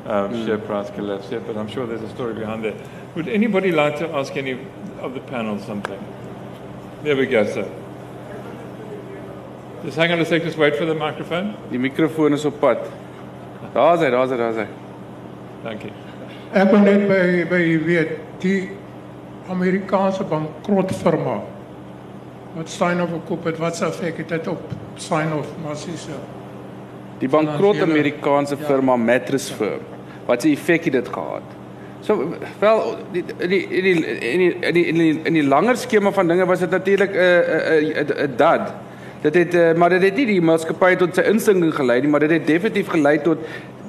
[0.05, 2.75] um, share price collapse yet, but I'm sure there's a story behind that.
[3.15, 4.57] Would anybody like to ask any
[4.99, 5.99] of the panel something?
[7.03, 7.69] There we go, sir.
[9.83, 10.43] Just hang on a sec.
[10.43, 11.55] Just wait for the microphone.
[11.71, 12.77] Die mikrofoon is op pad.
[13.73, 14.67] Daar's hy, daar's hy, daar's hy.
[15.63, 15.91] Thank you.
[16.53, 18.13] Ek wil net by by weet
[18.43, 18.69] die
[19.49, 21.39] Amerikaanse bankrotvirma
[22.55, 26.07] wat Steinhoff gekoop het, wat se effek het dit op Steinhoff massies?
[27.21, 29.83] Die bankrot Amerikaanse firma Mattress Firm.
[30.25, 31.57] Wat se effek het dit gehad?
[32.01, 32.79] So wel
[33.13, 36.47] die die die in die in die in die, in die langer skema van dinge
[36.49, 38.73] was dit natuurlik 'n 'n 'n 'n dad.
[39.21, 42.31] Dit het maar dit het nie die maatskappy tot sy insinking gelei nie, maar dit
[42.31, 43.37] het definitief gelei tot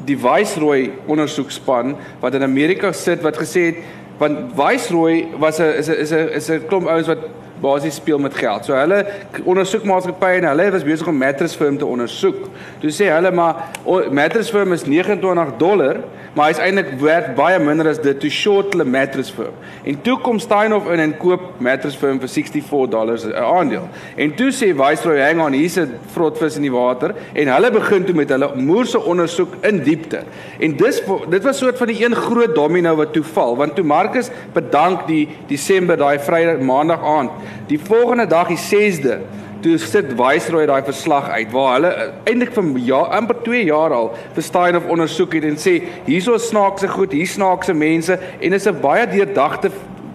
[0.04, 3.76] die Viceroy ondersoekspan wat in Amerika sit wat gesê het
[4.18, 7.18] want Viceroy was 'n is 'n is 'n is 'n klomp ouens wat
[7.62, 8.66] basies speel met geld.
[8.66, 9.04] So hulle
[9.44, 12.48] ondersoek maatskappye en hulle was besig om Mattress Firm te ondersoek.
[12.82, 16.02] Toe sê hulle maar o, Mattress Firm is 29 dollar,
[16.34, 18.18] maar hy's eintlik werd baie minder as dit.
[18.20, 19.54] Toe short hulle Mattress Firm.
[19.88, 23.88] En toe kom Steinhoff in en koop Mattress Firm vir 64 dollars 'n aandeel.
[24.16, 28.04] En toe sê Viceroy, "Hang on, hier's 'n vrotvis in die water." En hulle begin
[28.04, 30.22] toe met hulle moerse ondersoek in diepte.
[30.58, 33.84] En dis dit was soort van die een groot domino wat toe val, want toe
[33.84, 37.30] Marcus bedank die Desember daai Vrydag Maandag aand.
[37.66, 39.18] Die volgende dag die 6de
[39.62, 43.94] toe sit Viceroy daai verslag uit waar hulle uh, eintlik vir jaar amper 2 jaar
[43.94, 45.76] al vir Steinhoff ondersoek het en sê
[46.06, 49.70] hierso snaakse goed, hier snaakse mense en is 'n baie deurdagte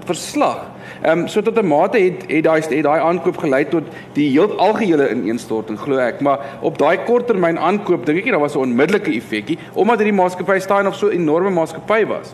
[0.07, 0.65] verslag.
[1.01, 3.83] Ehm um, so tot 'n mate het het daai het daai aankoop gelei tot
[4.13, 8.45] die heel algehele ineenstorting glo ek, maar op daai korttermyn aankoop dink ek nie daar
[8.47, 12.33] was 'n onmiddellike effekie omdat hierdie maatskappy Steinhoff so 'n enorme maatskappy was.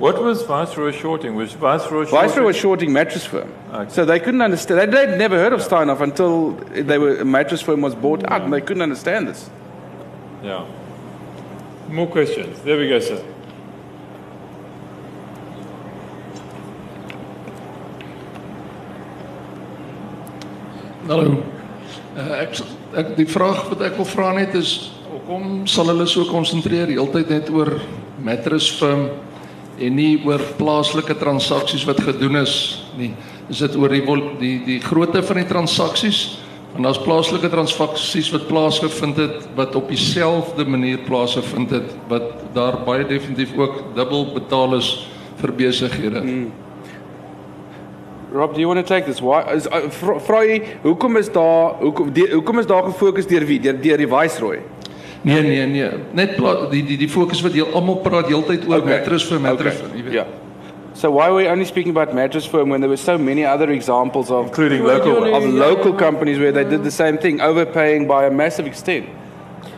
[0.00, 1.34] What was Viceroy shorting?
[1.34, 2.28] Was Viceroy shorting?
[2.28, 3.52] Viceroy was shorting mattress firm.
[3.70, 3.90] Okay.
[3.90, 4.80] So they couldn't understand.
[4.80, 8.40] They, they'd never heard of Steinhoff until they were a mattress firm was bought out,
[8.40, 9.50] and they couldn't understand this.
[10.42, 10.66] Yeah.
[11.90, 12.62] More questions.
[12.62, 13.22] There we go, sir.
[21.08, 21.44] Hallo.
[22.16, 22.56] Uh, ek
[22.96, 27.28] ek die vraag wat ek wil vra net is hoekom sal hulle so konsentreer heeltyd
[27.28, 27.76] net oor
[28.24, 29.10] mattress firm
[29.80, 32.54] en nie oor plaaslike transaksies wat gedoen is
[32.98, 33.12] nie.
[33.50, 34.04] Is dit oor die
[34.38, 36.38] die die grootte van die transaksies?
[36.72, 42.82] Want daar's plaaslike transaksies wat plaasgevind het wat op dieselfde manier plaasgevind het wat daar
[42.86, 44.92] baie definitief ook dubbel betaal is
[45.40, 46.20] vir besighede.
[46.20, 46.50] Mm.
[48.32, 49.20] Rob, do you want to take this?
[49.20, 53.46] Why is uh, vra jy hoekom is daar hoekom die, hoekom is daar gefokus deur
[53.48, 53.58] wie?
[53.58, 54.60] Deur deur die Viceroy.
[55.22, 58.78] Nee nee nee, net pla- die die die fokus wat jy almal praat heeltyd oor
[58.80, 58.98] okay.
[58.98, 59.98] mattress vir mattress, Okay.
[59.98, 60.12] jy weet.
[60.14, 60.24] Yeah.
[60.94, 63.70] So why were we only speaking about mattress firm when there were so many other
[63.70, 65.98] examples of Including local you of local yeah.
[65.98, 69.06] companies where they did the same thing, overpaying by a massive extent?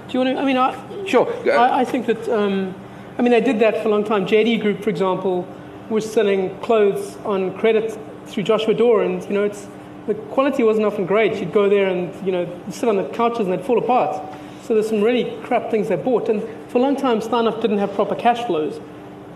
[0.09, 0.43] Do you want to?
[0.43, 0.75] I mean, I,
[1.07, 1.27] Sure.
[1.51, 2.75] I, I think that, um,
[3.19, 4.27] I mean, they did that for a long time.
[4.27, 5.45] JD Group, for example,
[5.91, 9.67] was selling clothes on credit through Joshua Doore, and, you know, it's,
[10.07, 11.37] the quality wasn't often great.
[11.41, 14.21] You'd go there and, you know, you'd sit on the couches and they'd fall apart.
[14.63, 16.29] So there's some really crap things they bought.
[16.29, 18.81] And for a long time, Steinhoff didn't have proper cash flows.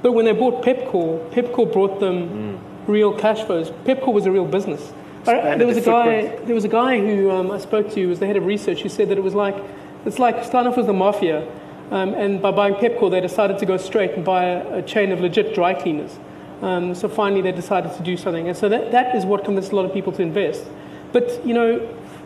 [0.03, 3.71] But when they bought Pepco, Pepco brought them real cash flows.
[3.85, 4.93] Pepco was a real business.
[5.27, 6.11] I- there was a guy.
[6.47, 8.83] There was a guy who um, I spoke to, who was the head of research,
[8.83, 9.57] who said that it was like
[10.05, 11.45] it's like Steinhoff was the mafia,
[11.91, 15.11] um, and by buying Pepco, they decided to go straight and buy a, a chain
[15.11, 16.17] of legit dry cleaners.
[16.63, 19.73] Um, so finally, they decided to do something, and so that, that is what convinced
[19.73, 20.65] a lot of people to invest.
[21.13, 21.81] But you know,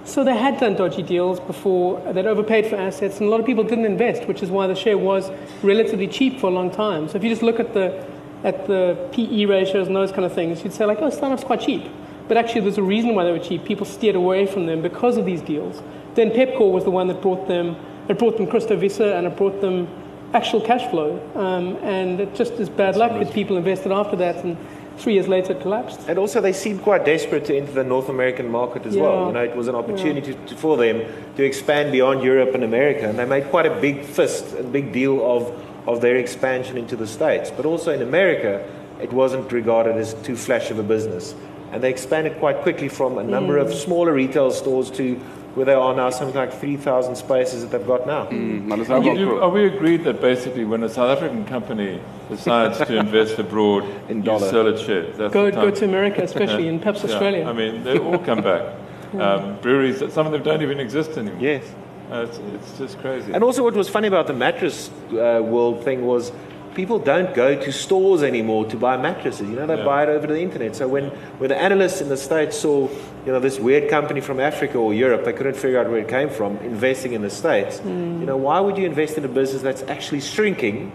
[0.04, 2.00] so they had done dodgy deals before.
[2.12, 4.74] They'd overpaid for assets, and a lot of people didn't invest, which is why the
[4.74, 5.30] share was
[5.62, 7.08] relatively cheap for a long time.
[7.08, 8.06] So if you just look at the
[8.42, 11.60] at the PE ratios and those kind of things, you'd say like, oh, Steinhoff's quite
[11.60, 11.84] cheap.
[12.26, 13.64] But actually, there's a reason why they were cheap.
[13.64, 15.82] People steered away from them because of these deals.
[16.14, 17.76] Then Pepkor was the one that brought them.
[18.08, 19.88] It brought them Christo Wiese and it brought them
[20.32, 21.20] actual cash flow.
[21.34, 24.44] Um, and it just is bad luck that people invested after that.
[24.44, 24.56] And
[24.98, 26.00] Three years later, it collapsed.
[26.08, 29.02] And also, they seemed quite desperate to enter the North American market as Yeah.
[29.02, 29.26] well.
[29.28, 31.02] You know, it was an opportunity to, for them
[31.36, 34.92] to expand beyond Europe and America, and they made quite a big fist, a big
[34.92, 35.52] deal of,
[35.86, 37.50] of their expansion into the States.
[37.50, 38.62] But also in America,
[39.00, 41.34] it wasn't regarded as too flash of a business.
[41.72, 43.74] And they expanded quite quickly from a number of mm.
[43.74, 45.18] smaller retail stores to
[45.54, 48.26] where they are now, something like 3,000 spaces that they've got now.
[48.26, 52.78] Mm, maar Are, you, are we agreed that basically when a South African company decides
[52.78, 54.48] to invest abroad, In you dollar.
[54.48, 55.16] sell its shares?
[55.16, 57.44] Go, go to America, especially, and perhaps Yeah, Australia.
[57.48, 58.62] I mean, they all come back.
[59.12, 61.40] Um, breweries, some of them don't even exist anymore.
[61.40, 61.64] Yes.
[62.12, 63.32] Uh, it's, it's just crazy.
[63.32, 66.30] And also, what was funny about the mattress uh, world thing was
[66.74, 69.48] people don't go to stores anymore to buy mattresses.
[69.48, 69.84] You know, they Yeah.
[69.84, 70.76] buy it over the internet.
[70.76, 71.06] So when,
[71.38, 72.88] when the analysts in the States saw,
[73.26, 76.08] you know, this weird company from Africa or Europe, they couldn't figure out where it
[76.08, 77.78] came from, investing in the States.
[77.80, 78.20] Hmm.
[78.20, 80.92] You know, why would you invest in a business that's actually shrinking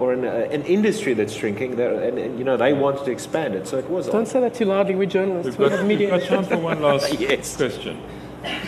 [0.00, 1.76] or in a, uh, an industry that's shrinking?
[1.76, 3.66] That, and, and, you know, they wanted to expand it.
[3.66, 4.08] So it was.
[4.08, 4.94] Don't say that too loudly.
[4.94, 5.56] We're journalists.
[5.58, 7.56] We've we got, have we've got time for one last Yes.
[7.56, 7.96] question.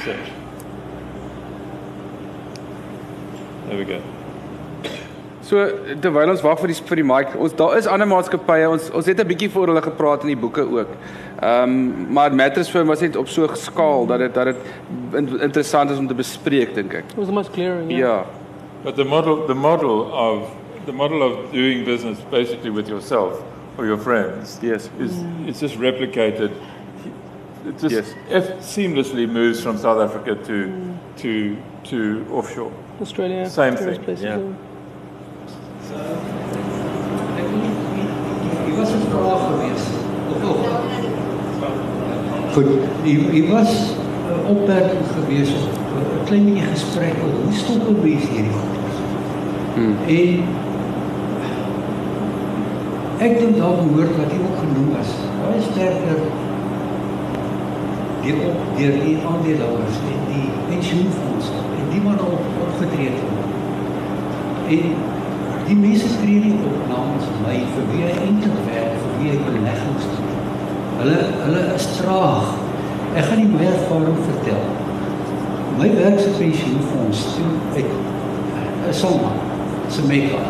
[0.04, 0.16] So,
[3.68, 4.00] there we go.
[5.46, 5.62] So
[6.02, 8.66] terwyl ons wag vir die vir die mic, ons daar is ander maatskappye.
[8.68, 10.88] Ons ons het 'n bietjie voor hulle gepraat in die boeke ook.
[11.40, 14.56] Ehm um, maar Mattress Firm was net op so 'n skaal dat dit dat dit
[15.12, 17.04] in, interessant is om te bespreek dink ek.
[17.10, 17.90] It was the most glaring.
[17.90, 17.98] Yeah.
[17.98, 18.24] Ja.
[18.82, 20.50] But the model, the model of
[20.84, 23.42] the model of doing business basically with yourself
[23.78, 24.90] or your friends Yes.
[24.98, 25.12] is
[25.46, 26.50] it's just replicated.
[27.68, 28.14] It just Yes.
[28.30, 30.54] eff- seamlessly moves from South Africa to
[31.22, 31.56] to
[31.90, 32.70] to offshore.
[33.00, 33.46] Australia.
[33.48, 34.38] Same thing, Places, yeah.
[38.64, 39.84] Hier was 'n vraag gewees.
[40.32, 40.58] Of of.
[42.52, 42.66] Goed,
[43.02, 43.72] hier hier was
[44.28, 48.96] 'n opmerking gewees of 'n klein bietjie gesprek oor hoe stop 'n mens hierdie goeders.
[49.74, 49.96] Hmm.
[50.06, 50.30] En
[53.26, 55.10] ek dink daar behoort wat jy ook genoem is.
[55.40, 56.20] Baie sterker
[58.22, 63.20] deur op deur die aandeelhouers en die pensioenfondse en die man op opgetree het.
[64.74, 65.14] En
[65.66, 69.38] die mense tree nie op namens my vir wie hy eintlik werk, vir wie hy
[69.48, 70.34] beleggings doen.
[71.00, 72.52] Hulle hulle is traag.
[73.16, 74.62] Ek gaan nie my ervaring vertel.
[75.80, 77.90] My werk se pensioenfonds toe uit
[78.88, 79.32] 'n somma
[79.88, 80.42] se meka.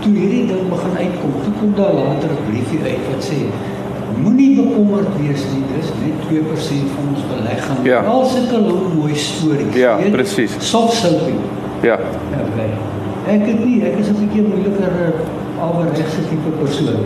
[0.00, 3.40] Toe hierdie ding begin uitkom, toe kom daar later 'n briefie uit wat sê
[4.22, 7.80] moenie bekommerd wees nie, dis net 2% van ons belegging.
[7.84, 8.00] Ja.
[8.00, 9.74] Al sulke lang mooi stories.
[9.74, 10.56] Ja, presies.
[10.58, 11.40] Soft soaping.
[11.82, 11.98] Ja.
[12.46, 12.70] Okay.
[13.26, 17.00] Ek het nie, ek is 'n bietjie moeiliker eh, alregse tipe persoon.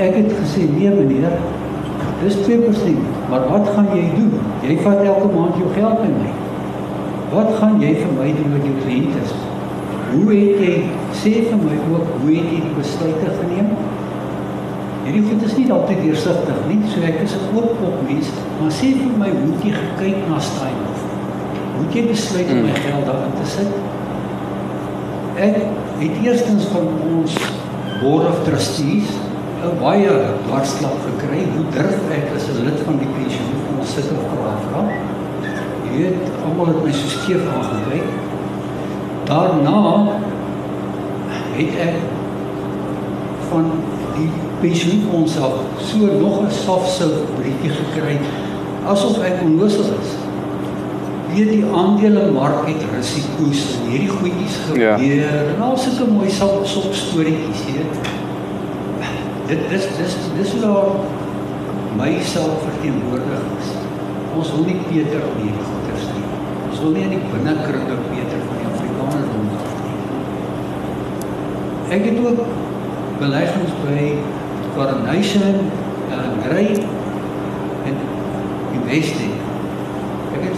[0.00, 1.36] Ek het gesê nee meneer,
[2.22, 4.32] dis 2%, maar wat gaan jy doen?
[4.64, 6.32] Jy vat elke maand jou geld by my.
[7.34, 9.22] Wat gaan jy vir my doen met jou kliënte?
[10.14, 10.74] Hoe het jy
[11.12, 13.70] sê vir my ook hoe het jy die besluite geneem?
[15.04, 18.72] Hierdie goed is nie altyd deursigtig nie, so ek is 'n oop op mens, maar
[18.72, 21.04] sê vir my hoe jy gekyk na Steinhoff?
[21.76, 23.89] Hoe jy besluit om my geld daarin te sit?
[25.40, 25.54] Ek
[25.98, 27.34] het eerstens van ons
[28.02, 29.08] board of trustees
[29.64, 30.10] 'n baie
[30.46, 31.40] dwarsklap gekry.
[31.54, 34.82] Hoe durf ek as 'n lid van die pensioenfonds sulke vrae vra?
[35.84, 38.08] Jy weet, almal het my so skeef aangekyk.
[39.24, 39.80] Daarna
[41.56, 41.96] het ek
[43.48, 43.70] van
[44.16, 44.30] die
[44.60, 45.54] pensioenfonds af
[45.88, 48.18] so nog 'n softsou briefie gekry
[48.86, 50.29] asof ek onnoosel is.
[51.34, 54.96] Weet die aandelemark het risiko's en hierdie goedjies Ja.
[54.98, 57.94] gebeur en al sulke mooi sop sop storieetjies, jy weet.
[59.50, 60.90] Dit dis dis dis hoe daar
[62.00, 63.68] myself verteenwoordig is.
[64.36, 66.26] Ons wil nie Peter op hierdie goeters nie.
[66.70, 69.98] Ons wil nie in die binnekringe Peter van die Afrikaner ronddraf nie.
[71.96, 72.40] Ek het ook
[73.22, 74.04] beleggings by
[74.76, 75.56] Coronation,
[76.10, 76.70] uh, Grey
[77.86, 77.96] en
[78.80, 79.29] Investec.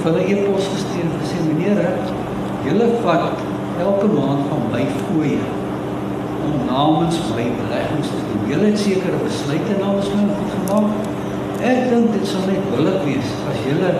[0.02, 1.80] Vir hulle e-pos gestuur en gesê meneer,
[2.66, 3.42] julle vat
[3.82, 5.38] elke maand van my fooie
[6.42, 8.42] om namens my beleggings te doen.
[8.50, 11.08] Julle het sekere besluite namens my goed gemaak.
[11.62, 13.92] Ek dink dit sal net billik wees as julle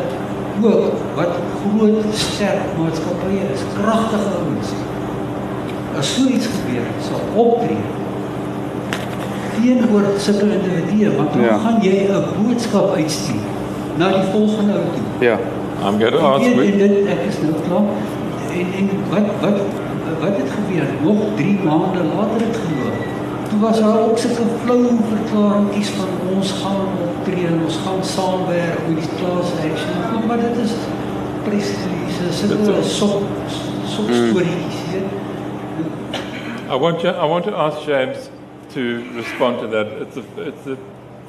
[0.63, 4.75] ook wat groot sterk maatskappye is, kragtige ouens.
[5.99, 7.79] As so iets gebeur, sal optree
[9.63, 11.59] teenoor sulke individue want dan Ja.
[11.59, 13.47] gaan jy 'n boodskap uitstuur
[13.99, 15.27] na die volgende ou toe.
[15.27, 15.39] Ja.
[15.87, 16.45] I'm going to ask.
[16.45, 17.89] weet, we- en dit ek is nou klaar.
[18.59, 19.59] En en wat wat
[20.21, 20.87] wat het gebeur?
[21.03, 22.93] Nog 3 maande later het gebeur.
[23.49, 28.79] Toe was daar ook sulke flou verklaringkies van ons gaan optree en ons gaan saamwerk
[28.89, 29.97] met die class action.
[30.13, 30.73] Goed, maar dit is
[31.45, 33.23] presies sulke Dit is- sop
[33.87, 34.37] sop Mm.
[36.71, 38.31] I want, you, I want to ask James
[38.75, 38.81] to
[39.17, 39.87] respond to that.
[40.01, 40.77] It's a, it's a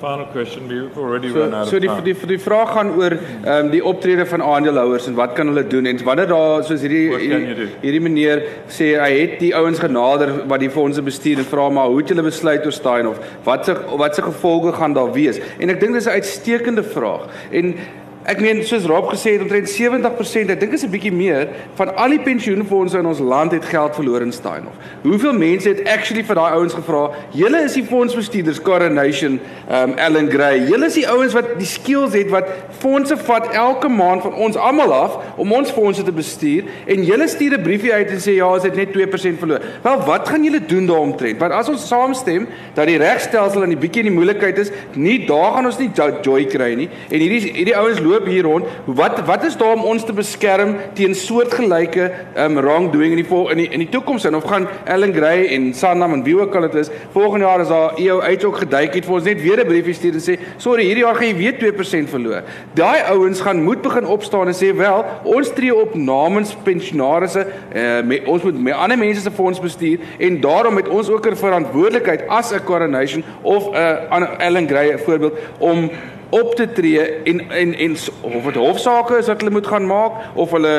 [0.04, 0.68] final question.
[0.68, 2.04] We've already So run out so of die time.
[2.04, 5.64] die die vraag gaan oor ehm um, die optrede van aandeelhouers en wat kan hulle
[5.74, 8.44] doen en wanneer daar soos hierdie hierdie, hierdie meneer
[8.78, 12.12] sê hy het die ouens genader wat die fondse bestuur en vra maar hoe het
[12.12, 13.24] julle besluit oor Steinhoff?
[13.48, 15.40] Wat se wat se gevolge gaan daar wees?
[15.60, 17.30] En ek dink dis 'n uitstekende vraag.
[17.52, 17.76] En
[18.24, 21.90] Ek meen soos Rob gesê het omtrent 70%, ek dink is 'n bietjie meer van
[22.00, 24.78] al die pensioenfondse in ons land het geld verloor in Steinhoff.
[25.04, 30.30] Hoeveel mense het actually vir daai ouens gevra, "Julle is die fondsbestuurders Coronation, um Allen
[30.32, 30.60] Gray.
[30.70, 32.48] Julle is die ouens wat die skills het wat
[32.80, 37.28] fondse vat elke maand van ons almal af om ons fondse te bestuur en julle
[37.28, 40.44] stuur 'n briefie uit en sê ja, ons het net 2% verloor." Wel, wat gaan
[40.44, 41.40] julle doen daaromtrent?
[41.40, 45.26] Want as ons saamstem dat die regstelsel in die bietjie in die moeilikheid is, nie
[45.26, 46.90] daar gaan ons nie jo- joy kry nie.
[47.10, 48.70] En hierdie hierdie ouens loop hier rond.
[48.86, 52.12] Wat wat is daar om ons te beskerm teen soortgelyke
[52.46, 56.14] um wrongdoing in die in die die toekoms in of gaan Ellen Gray en Sanlam
[56.14, 59.06] en wie ook al dit is, volgende jaar as daar EO uit ook geduik het
[59.08, 61.58] vir ons net weer 'n briefie stuur en sê, "Sorry, hierdie jaar gaan jy weer
[61.58, 62.44] 2% verloor."
[62.74, 68.02] Daai ouens gaan moet begin opstaan en sê, "Wel, ons tree op namens pensionaarsse, uh,
[68.04, 71.36] met, ons moet met ander mense se fonds bestuur en daarom het ons ook 'n
[71.36, 75.90] verantwoordelikheid as 'n coronation of 'n uh, Ellen Gray voorbeeld om
[76.34, 80.12] op te tree en en en of dit hofsaake is wat hulle moet gaan maak
[80.34, 80.76] of hulle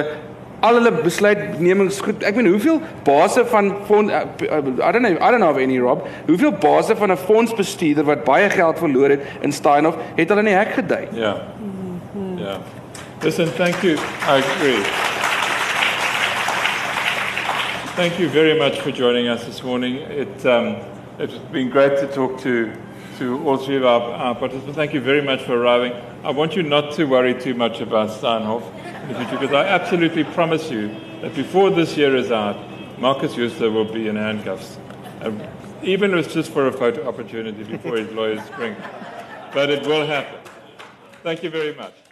[0.64, 2.22] al hulle besluitnemings goed.
[2.24, 5.60] Ek meen hoeveel base van fond uh, uh, I don't know I don't know of
[5.60, 6.06] any Rob.
[6.26, 10.52] Hoeveel base van 'n fondsbestuurder wat baie geld verloor het in Steinhoff het hulle in
[10.52, 11.08] die hek gedui.
[11.12, 11.36] Yeah.
[12.36, 12.58] Yeah.
[13.22, 13.96] Listen, thank you.
[14.28, 14.82] I agree.
[17.96, 19.98] Thank you very much for joining us this morning.
[20.10, 20.76] It, um,
[21.18, 22.68] it's been great to talk to,
[23.18, 24.76] to all three of our, our participants.
[24.76, 25.92] Thank you very much for arriving.
[26.24, 28.62] I want you not to worry too much about Steinhoff
[29.02, 30.88] in the future because I absolutely promise you
[31.20, 32.56] that before this year is out,
[32.98, 34.78] Marcus Jooste will be in handcuffs.
[35.20, 35.32] Uh,
[35.82, 38.74] even if it's just for a photo opportunity before his lawyers spring.
[39.52, 40.40] But it will happen.
[41.22, 42.03] Thank you very much.